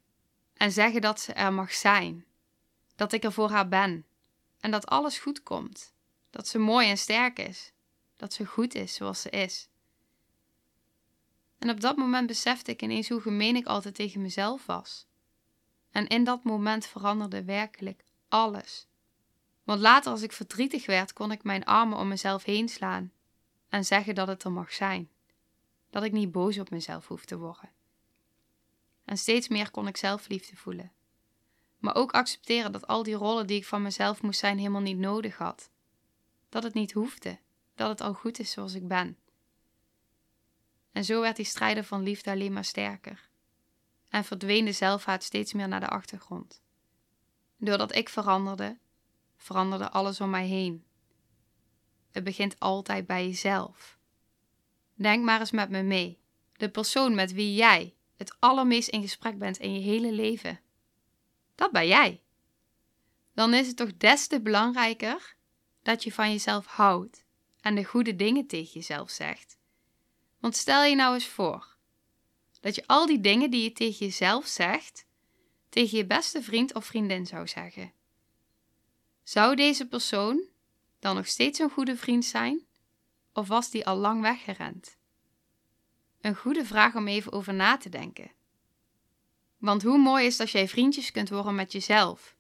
en 0.55 0.73
zeggen 0.73 1.01
dat 1.01 1.21
ze 1.21 1.33
er 1.33 1.53
mag 1.53 1.73
zijn, 1.73 2.27
dat 2.97 3.13
ik 3.13 3.25
er 3.25 3.33
voor 3.33 3.51
haar 3.51 3.69
ben 3.69 4.07
en 4.61 4.71
dat 4.71 4.87
alles 4.87 5.19
goed 5.19 5.43
komt, 5.43 5.95
dat 6.31 6.49
ze 6.49 6.59
mooi 6.59 6.89
en 6.89 6.99
sterk 6.99 7.39
is, 7.39 7.73
dat 8.17 8.33
ze 8.33 8.47
goed 8.47 8.75
is 8.75 8.95
zoals 8.95 9.21
ze 9.21 9.31
is. 9.31 9.69
En 11.59 11.71
op 11.71 11.81
dat 11.81 11.97
moment 11.97 12.27
besefte 12.27 12.71
ik 12.71 12.83
ineens 12.83 13.09
hoe 13.09 13.21
gemeen 13.21 13.57
ik 13.57 13.67
altijd 13.67 13.95
tegen 13.95 14.23
mezelf 14.23 14.67
was. 14.67 15.09
En 15.91 16.07
in 16.07 16.25
dat 16.25 16.45
moment 16.45 16.87
veranderde 16.87 17.45
werkelijk 17.45 18.05
alles. 18.29 18.87
Want 19.65 19.81
later, 19.81 20.11
als 20.11 20.23
ik 20.23 20.33
verdrietig 20.33 20.87
werd, 20.87 21.13
kon 21.13 21.33
ik 21.33 21.43
mijn 21.43 21.65
armen 21.65 21.99
om 21.99 22.09
mezelf 22.09 22.45
heen 22.45 22.69
slaan 22.69 23.13
en 23.69 23.85
zeggen 23.85 24.15
dat 24.15 24.29
het 24.29 24.45
er 24.45 24.53
mag 24.53 24.73
zijn. 24.73 25.11
Dat 25.91 26.03
ik 26.03 26.13
niet 26.13 26.33
boos 26.33 26.59
op 26.59 26.71
mezelf 26.71 27.07
hoef 27.07 27.25
te 27.25 27.39
worden. 27.39 27.71
En 29.05 29.19
steeds 29.19 29.49
meer 29.49 29.71
kon 29.71 29.87
ik 29.87 29.97
zelfliefde 29.97 30.57
voelen. 30.57 30.93
Maar 31.79 31.95
ook 31.95 32.13
accepteren 32.13 32.73
dat 32.73 32.87
al 32.87 33.03
die 33.03 33.15
rollen 33.15 33.47
die 33.47 33.57
ik 33.57 33.67
van 33.67 33.83
mezelf 33.83 34.23
moest 34.23 34.41
zijn 34.41 34.59
helemaal 34.59 34.81
niet 34.81 34.99
nodig 34.99 35.37
had. 35.37 35.71
Dat 36.49 36.63
het 36.63 36.75
niet 36.75 36.93
hoefde, 36.93 37.39
dat 37.75 37.89
het 37.89 38.01
al 38.01 38.15
goed 38.15 38.39
is 38.39 38.51
zoals 38.51 38.75
ik 38.75 38.89
ben. 38.89 39.19
En 40.93 41.05
zo 41.05 41.21
werd 41.21 41.37
die 41.37 41.45
strijder 41.45 41.85
van 41.85 42.03
liefde 42.03 42.31
alleen 42.31 42.53
maar 42.53 42.65
sterker. 42.65 43.30
En 44.11 44.25
verdween 44.25 44.65
de 44.65 44.73
zelfhaat 44.73 45.25
steeds 45.25 45.53
meer 45.53 45.69
naar 45.69 45.81
de 45.81 45.89
achtergrond. 45.89 46.63
Doordat 47.57 47.95
ik 47.95 48.09
veranderde, 48.09 48.79
veranderde 49.37 49.91
alles 49.91 50.21
om 50.21 50.31
mij 50.31 50.47
heen. 50.47 50.85
Het 52.11 52.25
begint 52.25 52.59
altijd 52.59 53.07
bij 53.07 53.27
jezelf. 53.27 53.99
Denk 54.95 55.25
maar 55.25 55.41
eens 55.41 55.51
met 55.51 55.71
me 55.71 55.83
mee. 55.83 56.19
De 56.53 56.71
persoon 56.71 57.15
met 57.15 57.33
wie 57.33 57.55
jij 57.55 57.95
het 58.17 58.37
allermeest 58.39 58.89
in 58.89 59.03
gesprek 59.03 59.39
bent 59.39 59.59
in 59.59 59.75
je 59.75 59.81
hele 59.81 60.13
leven. 60.13 60.61
Dat 61.55 61.73
ben 61.73 61.87
jij. 61.87 62.23
Dan 63.35 63.55
is 63.55 63.67
het 63.67 63.77
toch 63.77 63.97
des 63.97 64.27
te 64.27 64.41
belangrijker 64.41 65.37
dat 65.83 66.05
je 66.05 66.13
van 66.13 66.31
jezelf 66.31 66.67
houdt 66.67 67.25
en 67.61 67.75
de 67.75 67.85
goede 67.85 68.17
dingen 68.17 68.47
tegen 68.47 68.73
jezelf 68.73 69.11
zegt. 69.11 69.59
Want 70.39 70.57
stel 70.57 70.85
je 70.85 70.95
nou 70.95 71.15
eens 71.15 71.27
voor 71.27 71.70
dat 72.61 72.75
je 72.75 72.87
al 72.87 73.07
die 73.07 73.21
dingen 73.21 73.51
die 73.51 73.63
je 73.63 73.73
tegen 73.73 74.07
jezelf 74.07 74.47
zegt, 74.47 75.07
tegen 75.69 75.99
je 75.99 76.07
beste 76.07 76.43
vriend 76.43 76.75
of 76.75 76.85
vriendin 76.85 77.27
zou 77.27 77.49
zeggen. 77.49 77.93
Zou 79.23 79.57
deze 79.57 79.89
persoon 79.89 80.43
dan 80.99 81.15
nog 81.15 81.27
steeds 81.27 81.59
een 81.59 81.71
goede 81.71 81.97
vriend 81.97 82.25
zijn? 82.25 82.67
Of 83.33 83.49
was 83.49 83.71
die 83.71 83.87
al 83.87 83.97
lang 83.97 84.21
weggerend? 84.21 84.99
Een 86.21 86.37
goede 86.37 86.65
vraag 86.65 86.95
om 86.95 87.09
even 87.09 87.33
over 87.33 87.55
na 87.55 87.77
te 87.77 87.89
denken. 87.89 88.31
Want 89.59 89.83
hoe 89.83 89.99
mooi 89.99 90.27
is 90.27 90.37
dat 90.37 90.51
jij 90.51 90.69
vriendjes 90.69 91.11
kunt 91.11 91.29
worden 91.29 91.55
met 91.55 91.73
jezelf? 91.73 92.37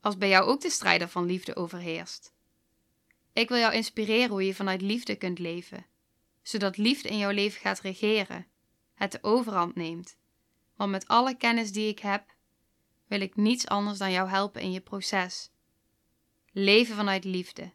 Als 0.00 0.16
bij 0.16 0.28
jou 0.28 0.48
ook 0.48 0.60
de 0.60 0.70
strijder 0.70 1.08
van 1.08 1.26
liefde 1.26 1.56
overheerst. 1.56 2.32
Ik 3.32 3.48
wil 3.48 3.58
jou 3.58 3.74
inspireren 3.74 4.30
hoe 4.30 4.44
je 4.44 4.54
vanuit 4.54 4.82
liefde 4.82 5.16
kunt 5.16 5.38
leven, 5.38 5.86
zodat 6.42 6.76
liefde 6.76 7.08
in 7.08 7.18
jouw 7.18 7.30
leven 7.30 7.60
gaat 7.60 7.80
regeren, 7.80 8.46
het 9.00 9.12
de 9.12 9.18
overhand 9.22 9.74
neemt. 9.74 10.16
Want 10.76 10.90
met 10.90 11.08
alle 11.08 11.36
kennis 11.36 11.72
die 11.72 11.88
ik 11.88 11.98
heb, 11.98 12.34
wil 13.06 13.20
ik 13.20 13.36
niets 13.36 13.66
anders 13.66 13.98
dan 13.98 14.12
jou 14.12 14.28
helpen 14.28 14.60
in 14.60 14.72
je 14.72 14.80
proces. 14.80 15.50
Leven 16.52 16.96
vanuit 16.96 17.24
liefde. 17.24 17.72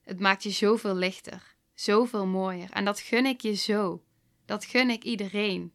Het 0.00 0.20
maakt 0.20 0.42
je 0.42 0.50
zoveel 0.50 0.94
lichter, 0.94 1.56
zoveel 1.74 2.26
mooier 2.26 2.70
en 2.70 2.84
dat 2.84 3.00
gun 3.00 3.26
ik 3.26 3.40
je 3.40 3.54
zo. 3.54 4.04
Dat 4.44 4.64
gun 4.64 4.90
ik 4.90 5.04
iedereen. 5.04 5.74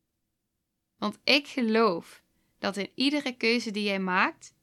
Want 0.97 1.19
ik 1.23 1.47
geloof 1.47 2.23
dat 2.59 2.77
in 2.77 2.91
iedere 2.95 3.37
keuze 3.37 3.71
die 3.71 3.83
jij 3.83 3.99
maakt, 3.99 4.53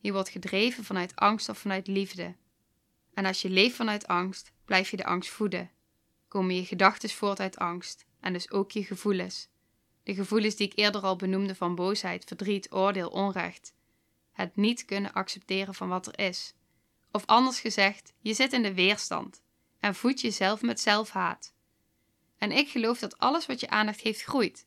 je 0.00 0.12
wordt 0.12 0.28
gedreven 0.28 0.84
vanuit 0.84 1.16
angst 1.16 1.48
of 1.48 1.58
vanuit 1.58 1.86
liefde. 1.86 2.36
En 3.14 3.24
als 3.24 3.42
je 3.42 3.50
leeft 3.50 3.76
vanuit 3.76 4.06
angst, 4.06 4.52
blijf 4.64 4.90
je 4.90 4.96
de 4.96 5.04
angst 5.04 5.30
voeden. 5.30 5.70
Komen 6.28 6.54
je 6.54 6.64
gedachten 6.64 7.10
voort 7.10 7.40
uit 7.40 7.56
angst 7.56 8.06
en 8.20 8.32
dus 8.32 8.50
ook 8.50 8.70
je 8.70 8.84
gevoelens. 8.84 9.48
De 10.06 10.14
gevoelens 10.14 10.56
die 10.56 10.66
ik 10.66 10.78
eerder 10.78 11.00
al 11.00 11.16
benoemde 11.16 11.54
van 11.54 11.74
boosheid, 11.74 12.24
verdriet, 12.24 12.72
oordeel, 12.72 13.08
onrecht. 13.08 13.74
Het 14.32 14.56
niet 14.56 14.84
kunnen 14.84 15.12
accepteren 15.12 15.74
van 15.74 15.88
wat 15.88 16.06
er 16.06 16.18
is. 16.18 16.54
Of 17.10 17.26
anders 17.26 17.60
gezegd, 17.60 18.12
je 18.20 18.34
zit 18.34 18.52
in 18.52 18.62
de 18.62 18.74
weerstand 18.74 19.42
en 19.80 19.94
voedt 19.94 20.20
jezelf 20.20 20.62
met 20.62 20.80
zelfhaat. 20.80 21.54
En 22.38 22.52
ik 22.52 22.68
geloof 22.68 22.98
dat 22.98 23.18
alles 23.18 23.46
wat 23.46 23.60
je 23.60 23.68
aandacht 23.68 24.00
heeft 24.00 24.22
groeit. 24.22 24.66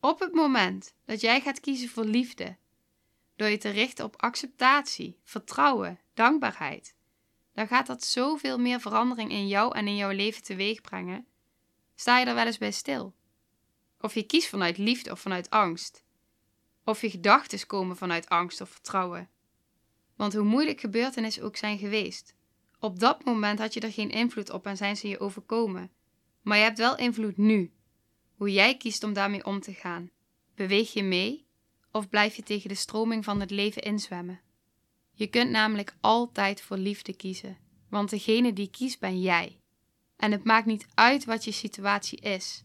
Op 0.00 0.20
het 0.20 0.32
moment 0.32 0.94
dat 1.04 1.20
jij 1.20 1.40
gaat 1.40 1.60
kiezen 1.60 1.88
voor 1.88 2.04
liefde, 2.04 2.56
door 3.36 3.48
je 3.48 3.58
te 3.58 3.70
richten 3.70 4.04
op 4.04 4.22
acceptatie, 4.22 5.18
vertrouwen, 5.22 6.00
dankbaarheid, 6.14 6.94
dan 7.52 7.66
gaat 7.66 7.86
dat 7.86 8.04
zoveel 8.04 8.58
meer 8.58 8.80
verandering 8.80 9.30
in 9.30 9.48
jou 9.48 9.76
en 9.76 9.88
in 9.88 9.96
jouw 9.96 10.10
leven 10.10 10.42
teweeg 10.42 10.80
brengen. 10.80 11.26
Sta 11.94 12.18
je 12.18 12.26
er 12.26 12.34
wel 12.34 12.46
eens 12.46 12.58
bij 12.58 12.72
stil? 12.72 13.14
Of 14.04 14.14
je 14.14 14.22
kiest 14.22 14.48
vanuit 14.48 14.78
liefde 14.78 15.10
of 15.10 15.20
vanuit 15.20 15.50
angst. 15.50 16.04
Of 16.84 17.00
je 17.00 17.10
gedachten 17.10 17.66
komen 17.66 17.96
vanuit 17.96 18.28
angst 18.28 18.60
of 18.60 18.68
vertrouwen. 18.70 19.28
Want 20.16 20.34
hoe 20.34 20.44
moeilijk 20.44 20.80
gebeurtenissen 20.80 21.42
ook 21.42 21.56
zijn 21.56 21.78
geweest, 21.78 22.34
Op 22.78 22.98
dat 22.98 23.24
moment 23.24 23.58
had 23.58 23.74
je 23.74 23.80
er 23.80 23.92
geen 23.92 24.10
invloed 24.10 24.50
op 24.50 24.66
en 24.66 24.76
zijn 24.76 24.96
ze 24.96 25.08
je 25.08 25.20
overkomen. 25.20 25.90
Maar 26.42 26.56
je 26.56 26.62
hebt 26.62 26.78
wel 26.78 26.96
invloed 26.96 27.36
nu. 27.36 27.72
Hoe 28.34 28.52
jij 28.52 28.76
kiest 28.76 29.02
om 29.02 29.12
daarmee 29.12 29.44
om 29.44 29.60
te 29.60 29.72
gaan. 29.72 30.10
Beweeg 30.54 30.92
je 30.92 31.02
mee 31.02 31.46
of 31.90 32.08
blijf 32.08 32.36
je 32.36 32.42
tegen 32.42 32.68
de 32.68 32.74
stroming 32.74 33.24
van 33.24 33.40
het 33.40 33.50
leven 33.50 33.82
inzwemmen? 33.82 34.40
Je 35.12 35.26
kunt 35.26 35.50
namelijk 35.50 35.96
altijd 36.00 36.60
voor 36.60 36.76
liefde 36.76 37.16
kiezen, 37.16 37.58
want 37.88 38.10
degene 38.10 38.52
die 38.52 38.70
kiest 38.70 39.00
ben 39.00 39.20
jij. 39.20 39.60
En 40.16 40.32
het 40.32 40.44
maakt 40.44 40.66
niet 40.66 40.86
uit 40.94 41.24
wat 41.24 41.44
je 41.44 41.52
situatie 41.52 42.20
is. 42.20 42.64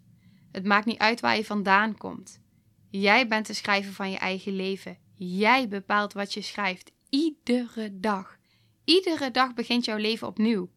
Het 0.51 0.65
maakt 0.65 0.85
niet 0.85 0.97
uit 0.97 1.19
waar 1.19 1.35
je 1.35 1.45
vandaan 1.45 1.97
komt. 1.97 2.41
Jij 2.89 3.27
bent 3.27 3.47
de 3.47 3.53
schrijver 3.53 3.93
van 3.93 4.11
je 4.11 4.17
eigen 4.17 4.55
leven. 4.55 4.97
Jij 5.15 5.67
bepaalt 5.67 6.13
wat 6.13 6.33
je 6.33 6.41
schrijft, 6.41 6.91
iedere 7.09 7.99
dag. 7.99 8.37
Iedere 8.83 9.31
dag 9.31 9.53
begint 9.53 9.85
jouw 9.85 9.97
leven 9.97 10.27
opnieuw. 10.27 10.69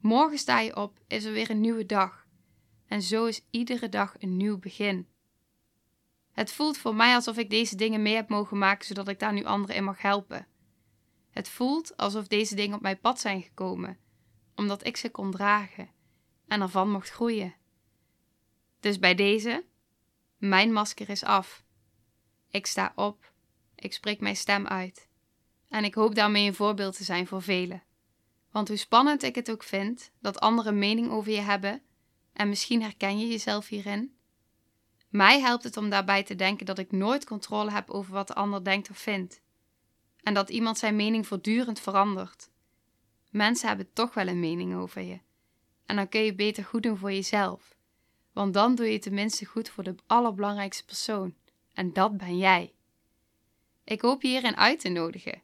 Morgen 0.00 0.38
sta 0.38 0.60
je 0.60 0.76
op, 0.76 0.98
is 1.06 1.24
er 1.24 1.32
weer 1.32 1.50
een 1.50 1.60
nieuwe 1.60 1.86
dag. 1.86 2.26
En 2.86 3.02
zo 3.02 3.24
is 3.24 3.44
iedere 3.50 3.88
dag 3.88 4.14
een 4.18 4.36
nieuw 4.36 4.58
begin. 4.58 5.06
Het 6.32 6.52
voelt 6.52 6.78
voor 6.78 6.94
mij 6.94 7.14
alsof 7.14 7.36
ik 7.36 7.50
deze 7.50 7.76
dingen 7.76 8.02
mee 8.02 8.14
heb 8.14 8.28
mogen 8.28 8.58
maken, 8.58 8.86
zodat 8.86 9.08
ik 9.08 9.18
daar 9.18 9.32
nu 9.32 9.44
anderen 9.44 9.76
in 9.76 9.84
mag 9.84 10.02
helpen. 10.02 10.46
Het 11.30 11.48
voelt 11.48 11.96
alsof 11.96 12.26
deze 12.26 12.54
dingen 12.54 12.76
op 12.76 12.82
mijn 12.82 13.00
pad 13.00 13.20
zijn 13.20 13.42
gekomen, 13.42 13.98
omdat 14.54 14.86
ik 14.86 14.96
ze 14.96 15.10
kon 15.10 15.30
dragen 15.30 15.90
en 16.46 16.60
ervan 16.60 16.90
mocht 16.90 17.10
groeien. 17.10 17.54
Dus 18.80 18.98
bij 18.98 19.14
deze, 19.14 19.64
mijn 20.36 20.72
masker 20.72 21.08
is 21.08 21.24
af. 21.24 21.64
Ik 22.50 22.66
sta 22.66 22.92
op, 22.94 23.32
ik 23.74 23.92
spreek 23.92 24.20
mijn 24.20 24.36
stem 24.36 24.66
uit. 24.66 25.08
En 25.68 25.84
ik 25.84 25.94
hoop 25.94 26.14
daarmee 26.14 26.46
een 26.46 26.54
voorbeeld 26.54 26.96
te 26.96 27.04
zijn 27.04 27.26
voor 27.26 27.42
velen. 27.42 27.82
Want 28.50 28.68
hoe 28.68 28.76
spannend 28.76 29.22
ik 29.22 29.34
het 29.34 29.50
ook 29.50 29.62
vind 29.62 30.10
dat 30.18 30.40
anderen 30.40 30.78
mening 30.78 31.10
over 31.10 31.32
je 31.32 31.40
hebben, 31.40 31.82
en 32.32 32.48
misschien 32.48 32.82
herken 32.82 33.18
je 33.18 33.28
jezelf 33.28 33.68
hierin, 33.68 34.14
mij 35.08 35.40
helpt 35.40 35.64
het 35.64 35.76
om 35.76 35.90
daarbij 35.90 36.22
te 36.22 36.34
denken 36.34 36.66
dat 36.66 36.78
ik 36.78 36.92
nooit 36.92 37.24
controle 37.24 37.70
heb 37.70 37.90
over 37.90 38.12
wat 38.12 38.26
de 38.26 38.34
ander 38.34 38.64
denkt 38.64 38.90
of 38.90 38.98
vindt. 38.98 39.40
En 40.22 40.34
dat 40.34 40.50
iemand 40.50 40.78
zijn 40.78 40.96
mening 40.96 41.26
voortdurend 41.26 41.80
verandert. 41.80 42.50
Mensen 43.30 43.68
hebben 43.68 43.92
toch 43.92 44.14
wel 44.14 44.28
een 44.28 44.40
mening 44.40 44.74
over 44.74 45.02
je. 45.02 45.20
En 45.86 45.96
dan 45.96 46.08
kun 46.08 46.20
je 46.20 46.34
beter 46.34 46.64
goed 46.64 46.82
doen 46.82 46.96
voor 46.96 47.12
jezelf. 47.12 47.74
Want 48.32 48.54
dan 48.54 48.74
doe 48.74 48.92
je 48.92 48.98
tenminste 48.98 49.44
goed 49.44 49.68
voor 49.68 49.84
de 49.84 49.94
allerbelangrijkste 50.06 50.84
persoon. 50.84 51.34
En 51.72 51.92
dat 51.92 52.16
ben 52.16 52.38
jij. 52.38 52.74
Ik 53.84 54.00
hoop 54.00 54.22
je 54.22 54.28
hierin 54.28 54.56
uit 54.56 54.80
te 54.80 54.88
nodigen. 54.88 55.42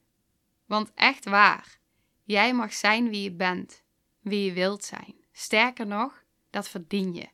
Want 0.67 0.93
echt 0.95 1.25
waar, 1.25 1.79
jij 2.25 2.55
mag 2.55 2.73
zijn 2.73 3.09
wie 3.09 3.23
je 3.23 3.33
bent, 3.33 3.83
wie 4.21 4.45
je 4.45 4.53
wilt 4.53 4.85
zijn. 4.85 5.15
Sterker 5.33 5.87
nog, 5.87 6.25
dat 6.51 6.69
verdien 6.69 7.15
je. 7.15 7.29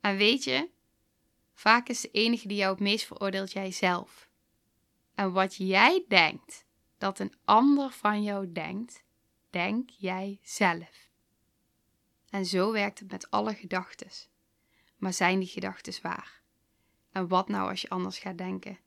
En 0.00 0.16
weet 0.16 0.44
je, 0.44 0.70
vaak 1.54 1.88
is 1.88 2.00
de 2.00 2.10
enige 2.10 2.48
die 2.48 2.56
jou 2.56 2.70
het 2.70 2.80
meest 2.80 3.06
veroordeelt 3.06 3.52
jijzelf. 3.52 4.28
En 5.14 5.32
wat 5.32 5.54
jij 5.54 6.04
denkt 6.08 6.66
dat 6.98 7.18
een 7.18 7.34
ander 7.44 7.90
van 7.90 8.22
jou 8.22 8.52
denkt, 8.52 9.04
denk 9.50 9.90
jij 9.90 10.38
zelf. 10.42 11.08
En 12.30 12.46
zo 12.46 12.72
werkt 12.72 12.98
het 12.98 13.10
met 13.10 13.30
alle 13.30 13.54
gedachten. 13.54 14.10
Maar 14.96 15.12
zijn 15.12 15.38
die 15.38 15.48
gedachten 15.48 16.02
waar? 16.02 16.40
En 17.10 17.28
wat 17.28 17.48
nou 17.48 17.70
als 17.70 17.80
je 17.80 17.88
anders 17.88 18.18
gaat 18.18 18.38
denken? 18.38 18.78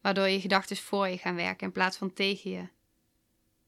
Waardoor 0.00 0.28
je 0.28 0.40
gedachten 0.40 0.76
voor 0.76 1.08
je 1.08 1.18
gaan 1.18 1.34
werken 1.34 1.66
in 1.66 1.72
plaats 1.72 1.96
van 1.96 2.12
tegen 2.12 2.50
je. 2.50 2.68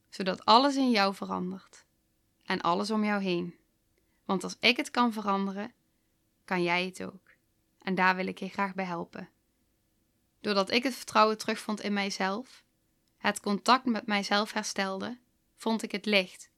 Zodat 0.09 0.45
alles 0.45 0.75
in 0.75 0.91
jou 0.91 1.15
verandert. 1.15 1.85
En 2.43 2.61
alles 2.61 2.91
om 2.91 3.03
jou 3.03 3.21
heen. 3.21 3.55
Want 4.25 4.43
als 4.43 4.57
ik 4.59 4.77
het 4.77 4.91
kan 4.91 5.13
veranderen, 5.13 5.73
kan 6.45 6.63
jij 6.63 6.85
het 6.85 7.03
ook. 7.03 7.31
En 7.81 7.95
daar 7.95 8.15
wil 8.15 8.27
ik 8.27 8.39
je 8.39 8.49
graag 8.49 8.73
bij 8.73 8.85
helpen. 8.85 9.29
Doordat 10.41 10.71
ik 10.71 10.83
het 10.83 10.95
vertrouwen 10.95 11.37
terugvond 11.37 11.81
in 11.81 11.93
mijzelf, 11.93 12.63
het 13.17 13.39
contact 13.39 13.85
met 13.85 14.05
mijzelf 14.05 14.53
herstelde, 14.53 15.17
vond 15.55 15.83
ik 15.83 15.91
het 15.91 16.05
licht. 16.05 16.49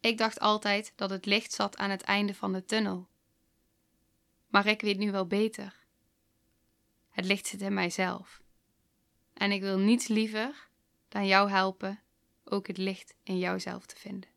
Ik 0.00 0.18
dacht 0.18 0.40
altijd 0.40 0.92
dat 0.96 1.10
het 1.10 1.26
licht 1.26 1.52
zat 1.52 1.76
aan 1.76 1.90
het 1.90 2.02
einde 2.02 2.34
van 2.34 2.52
de 2.52 2.64
tunnel. 2.64 3.08
Maar 4.46 4.66
ik 4.66 4.80
weet 4.80 4.98
nu 4.98 5.10
wel 5.10 5.26
beter. 5.26 5.74
Het 7.10 7.24
licht 7.24 7.46
zit 7.46 7.60
in 7.60 7.74
mijzelf. 7.74 8.42
En 9.34 9.52
ik 9.52 9.60
wil 9.60 9.78
niets 9.78 10.08
liever 10.08 10.68
dan 11.08 11.26
jou 11.26 11.50
helpen 11.50 12.00
ook 12.44 12.66
het 12.66 12.78
licht 12.78 13.14
in 13.22 13.38
jouzelf 13.38 13.86
te 13.86 13.96
vinden. 13.96 14.30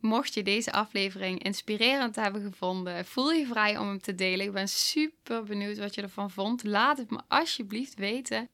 Mocht 0.00 0.34
je 0.34 0.42
deze 0.42 0.72
aflevering 0.72 1.42
inspirerend 1.42 2.16
hebben 2.16 2.42
gevonden, 2.42 3.04
voel 3.04 3.32
je 3.32 3.46
vrij 3.46 3.78
om 3.78 3.88
hem 3.88 4.00
te 4.00 4.14
delen. 4.14 4.46
Ik 4.46 4.52
ben 4.52 4.68
super 4.68 5.44
benieuwd 5.44 5.78
wat 5.78 5.94
je 5.94 6.02
ervan 6.02 6.30
vond. 6.30 6.64
Laat 6.64 6.98
het 6.98 7.10
me 7.10 7.20
alsjeblieft 7.28 7.94
weten. 7.94 8.48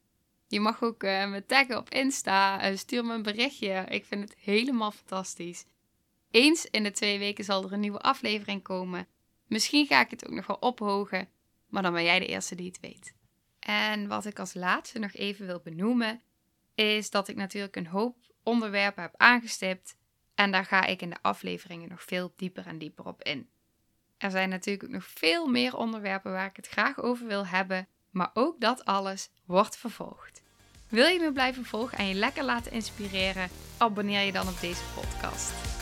Je 0.47 0.61
mag 0.61 0.83
ook 0.83 1.03
uh, 1.03 1.31
me 1.31 1.47
taggen 1.47 1.77
op 1.77 1.91
Insta. 1.91 2.71
Uh, 2.71 2.77
stuur 2.77 3.05
me 3.05 3.15
een 3.15 3.23
berichtje. 3.23 3.85
Ik 3.89 4.05
vind 4.05 4.23
het 4.23 4.39
helemaal 4.39 4.91
fantastisch. 4.91 5.65
Eens 6.31 6.67
in 6.67 6.83
de 6.83 6.91
twee 6.91 7.19
weken 7.19 7.45
zal 7.45 7.65
er 7.65 7.73
een 7.73 7.81
nieuwe 7.81 8.01
aflevering 8.01 8.63
komen. 8.63 9.07
Misschien 9.53 9.87
ga 9.87 10.01
ik 10.01 10.11
het 10.11 10.27
ook 10.27 10.35
nog 10.35 10.47
wel 10.47 10.57
ophogen, 10.57 11.29
maar 11.67 11.83
dan 11.83 11.93
ben 11.93 12.05
jij 12.05 12.19
de 12.19 12.27
eerste 12.27 12.55
die 12.55 12.67
het 12.67 12.81
weet. 12.81 13.15
En 13.59 14.09
wat 14.09 14.25
ik 14.25 14.39
als 14.39 14.55
laatste 14.55 14.99
nog 14.99 15.13
even 15.13 15.47
wil 15.47 15.61
benoemen, 15.65 16.23
is 16.75 17.11
dat 17.11 17.29
ik 17.29 17.37
natuurlijk 17.37 17.77
een 17.77 17.87
hoop 17.87 18.17
onderwerpen 18.43 19.03
heb 19.03 19.15
aangestipt. 19.17 19.97
En 20.35 20.51
daar 20.51 20.65
ga 20.65 20.85
ik 20.87 21.03
in 21.03 21.11
de 21.11 21.17
afleveringen 21.23 21.89
nog 21.89 22.03
veel 22.03 22.33
dieper 22.37 22.67
en 22.67 22.79
dieper 22.79 23.07
op 23.07 23.23
in. 23.23 23.49
Er 24.19 24.31
zijn 24.31 24.49
natuurlijk 24.49 24.85
ook 24.85 24.91
nog 24.91 25.07
veel 25.07 25.47
meer 25.47 25.77
onderwerpen 25.77 26.33
waar 26.33 26.47
ik 26.47 26.57
het 26.57 26.69
graag 26.69 27.01
over 27.01 27.27
wil 27.27 27.47
hebben, 27.47 27.89
maar 28.11 28.31
ook 28.35 28.61
dat 28.61 28.85
alles 28.85 29.31
wordt 29.45 29.77
vervolgd. 29.77 30.43
Wil 30.89 31.07
je 31.07 31.21
me 31.21 31.33
blijven 31.33 31.65
volgen 31.65 31.99
en 31.99 32.09
je 32.09 32.15
lekker 32.15 32.45
laten 32.45 32.73
inspireren? 32.73 33.49
Abonneer 33.79 34.23
je 34.23 34.33
dan 34.33 34.49
op 34.49 34.61
deze 34.61 34.83
podcast. 34.95 35.82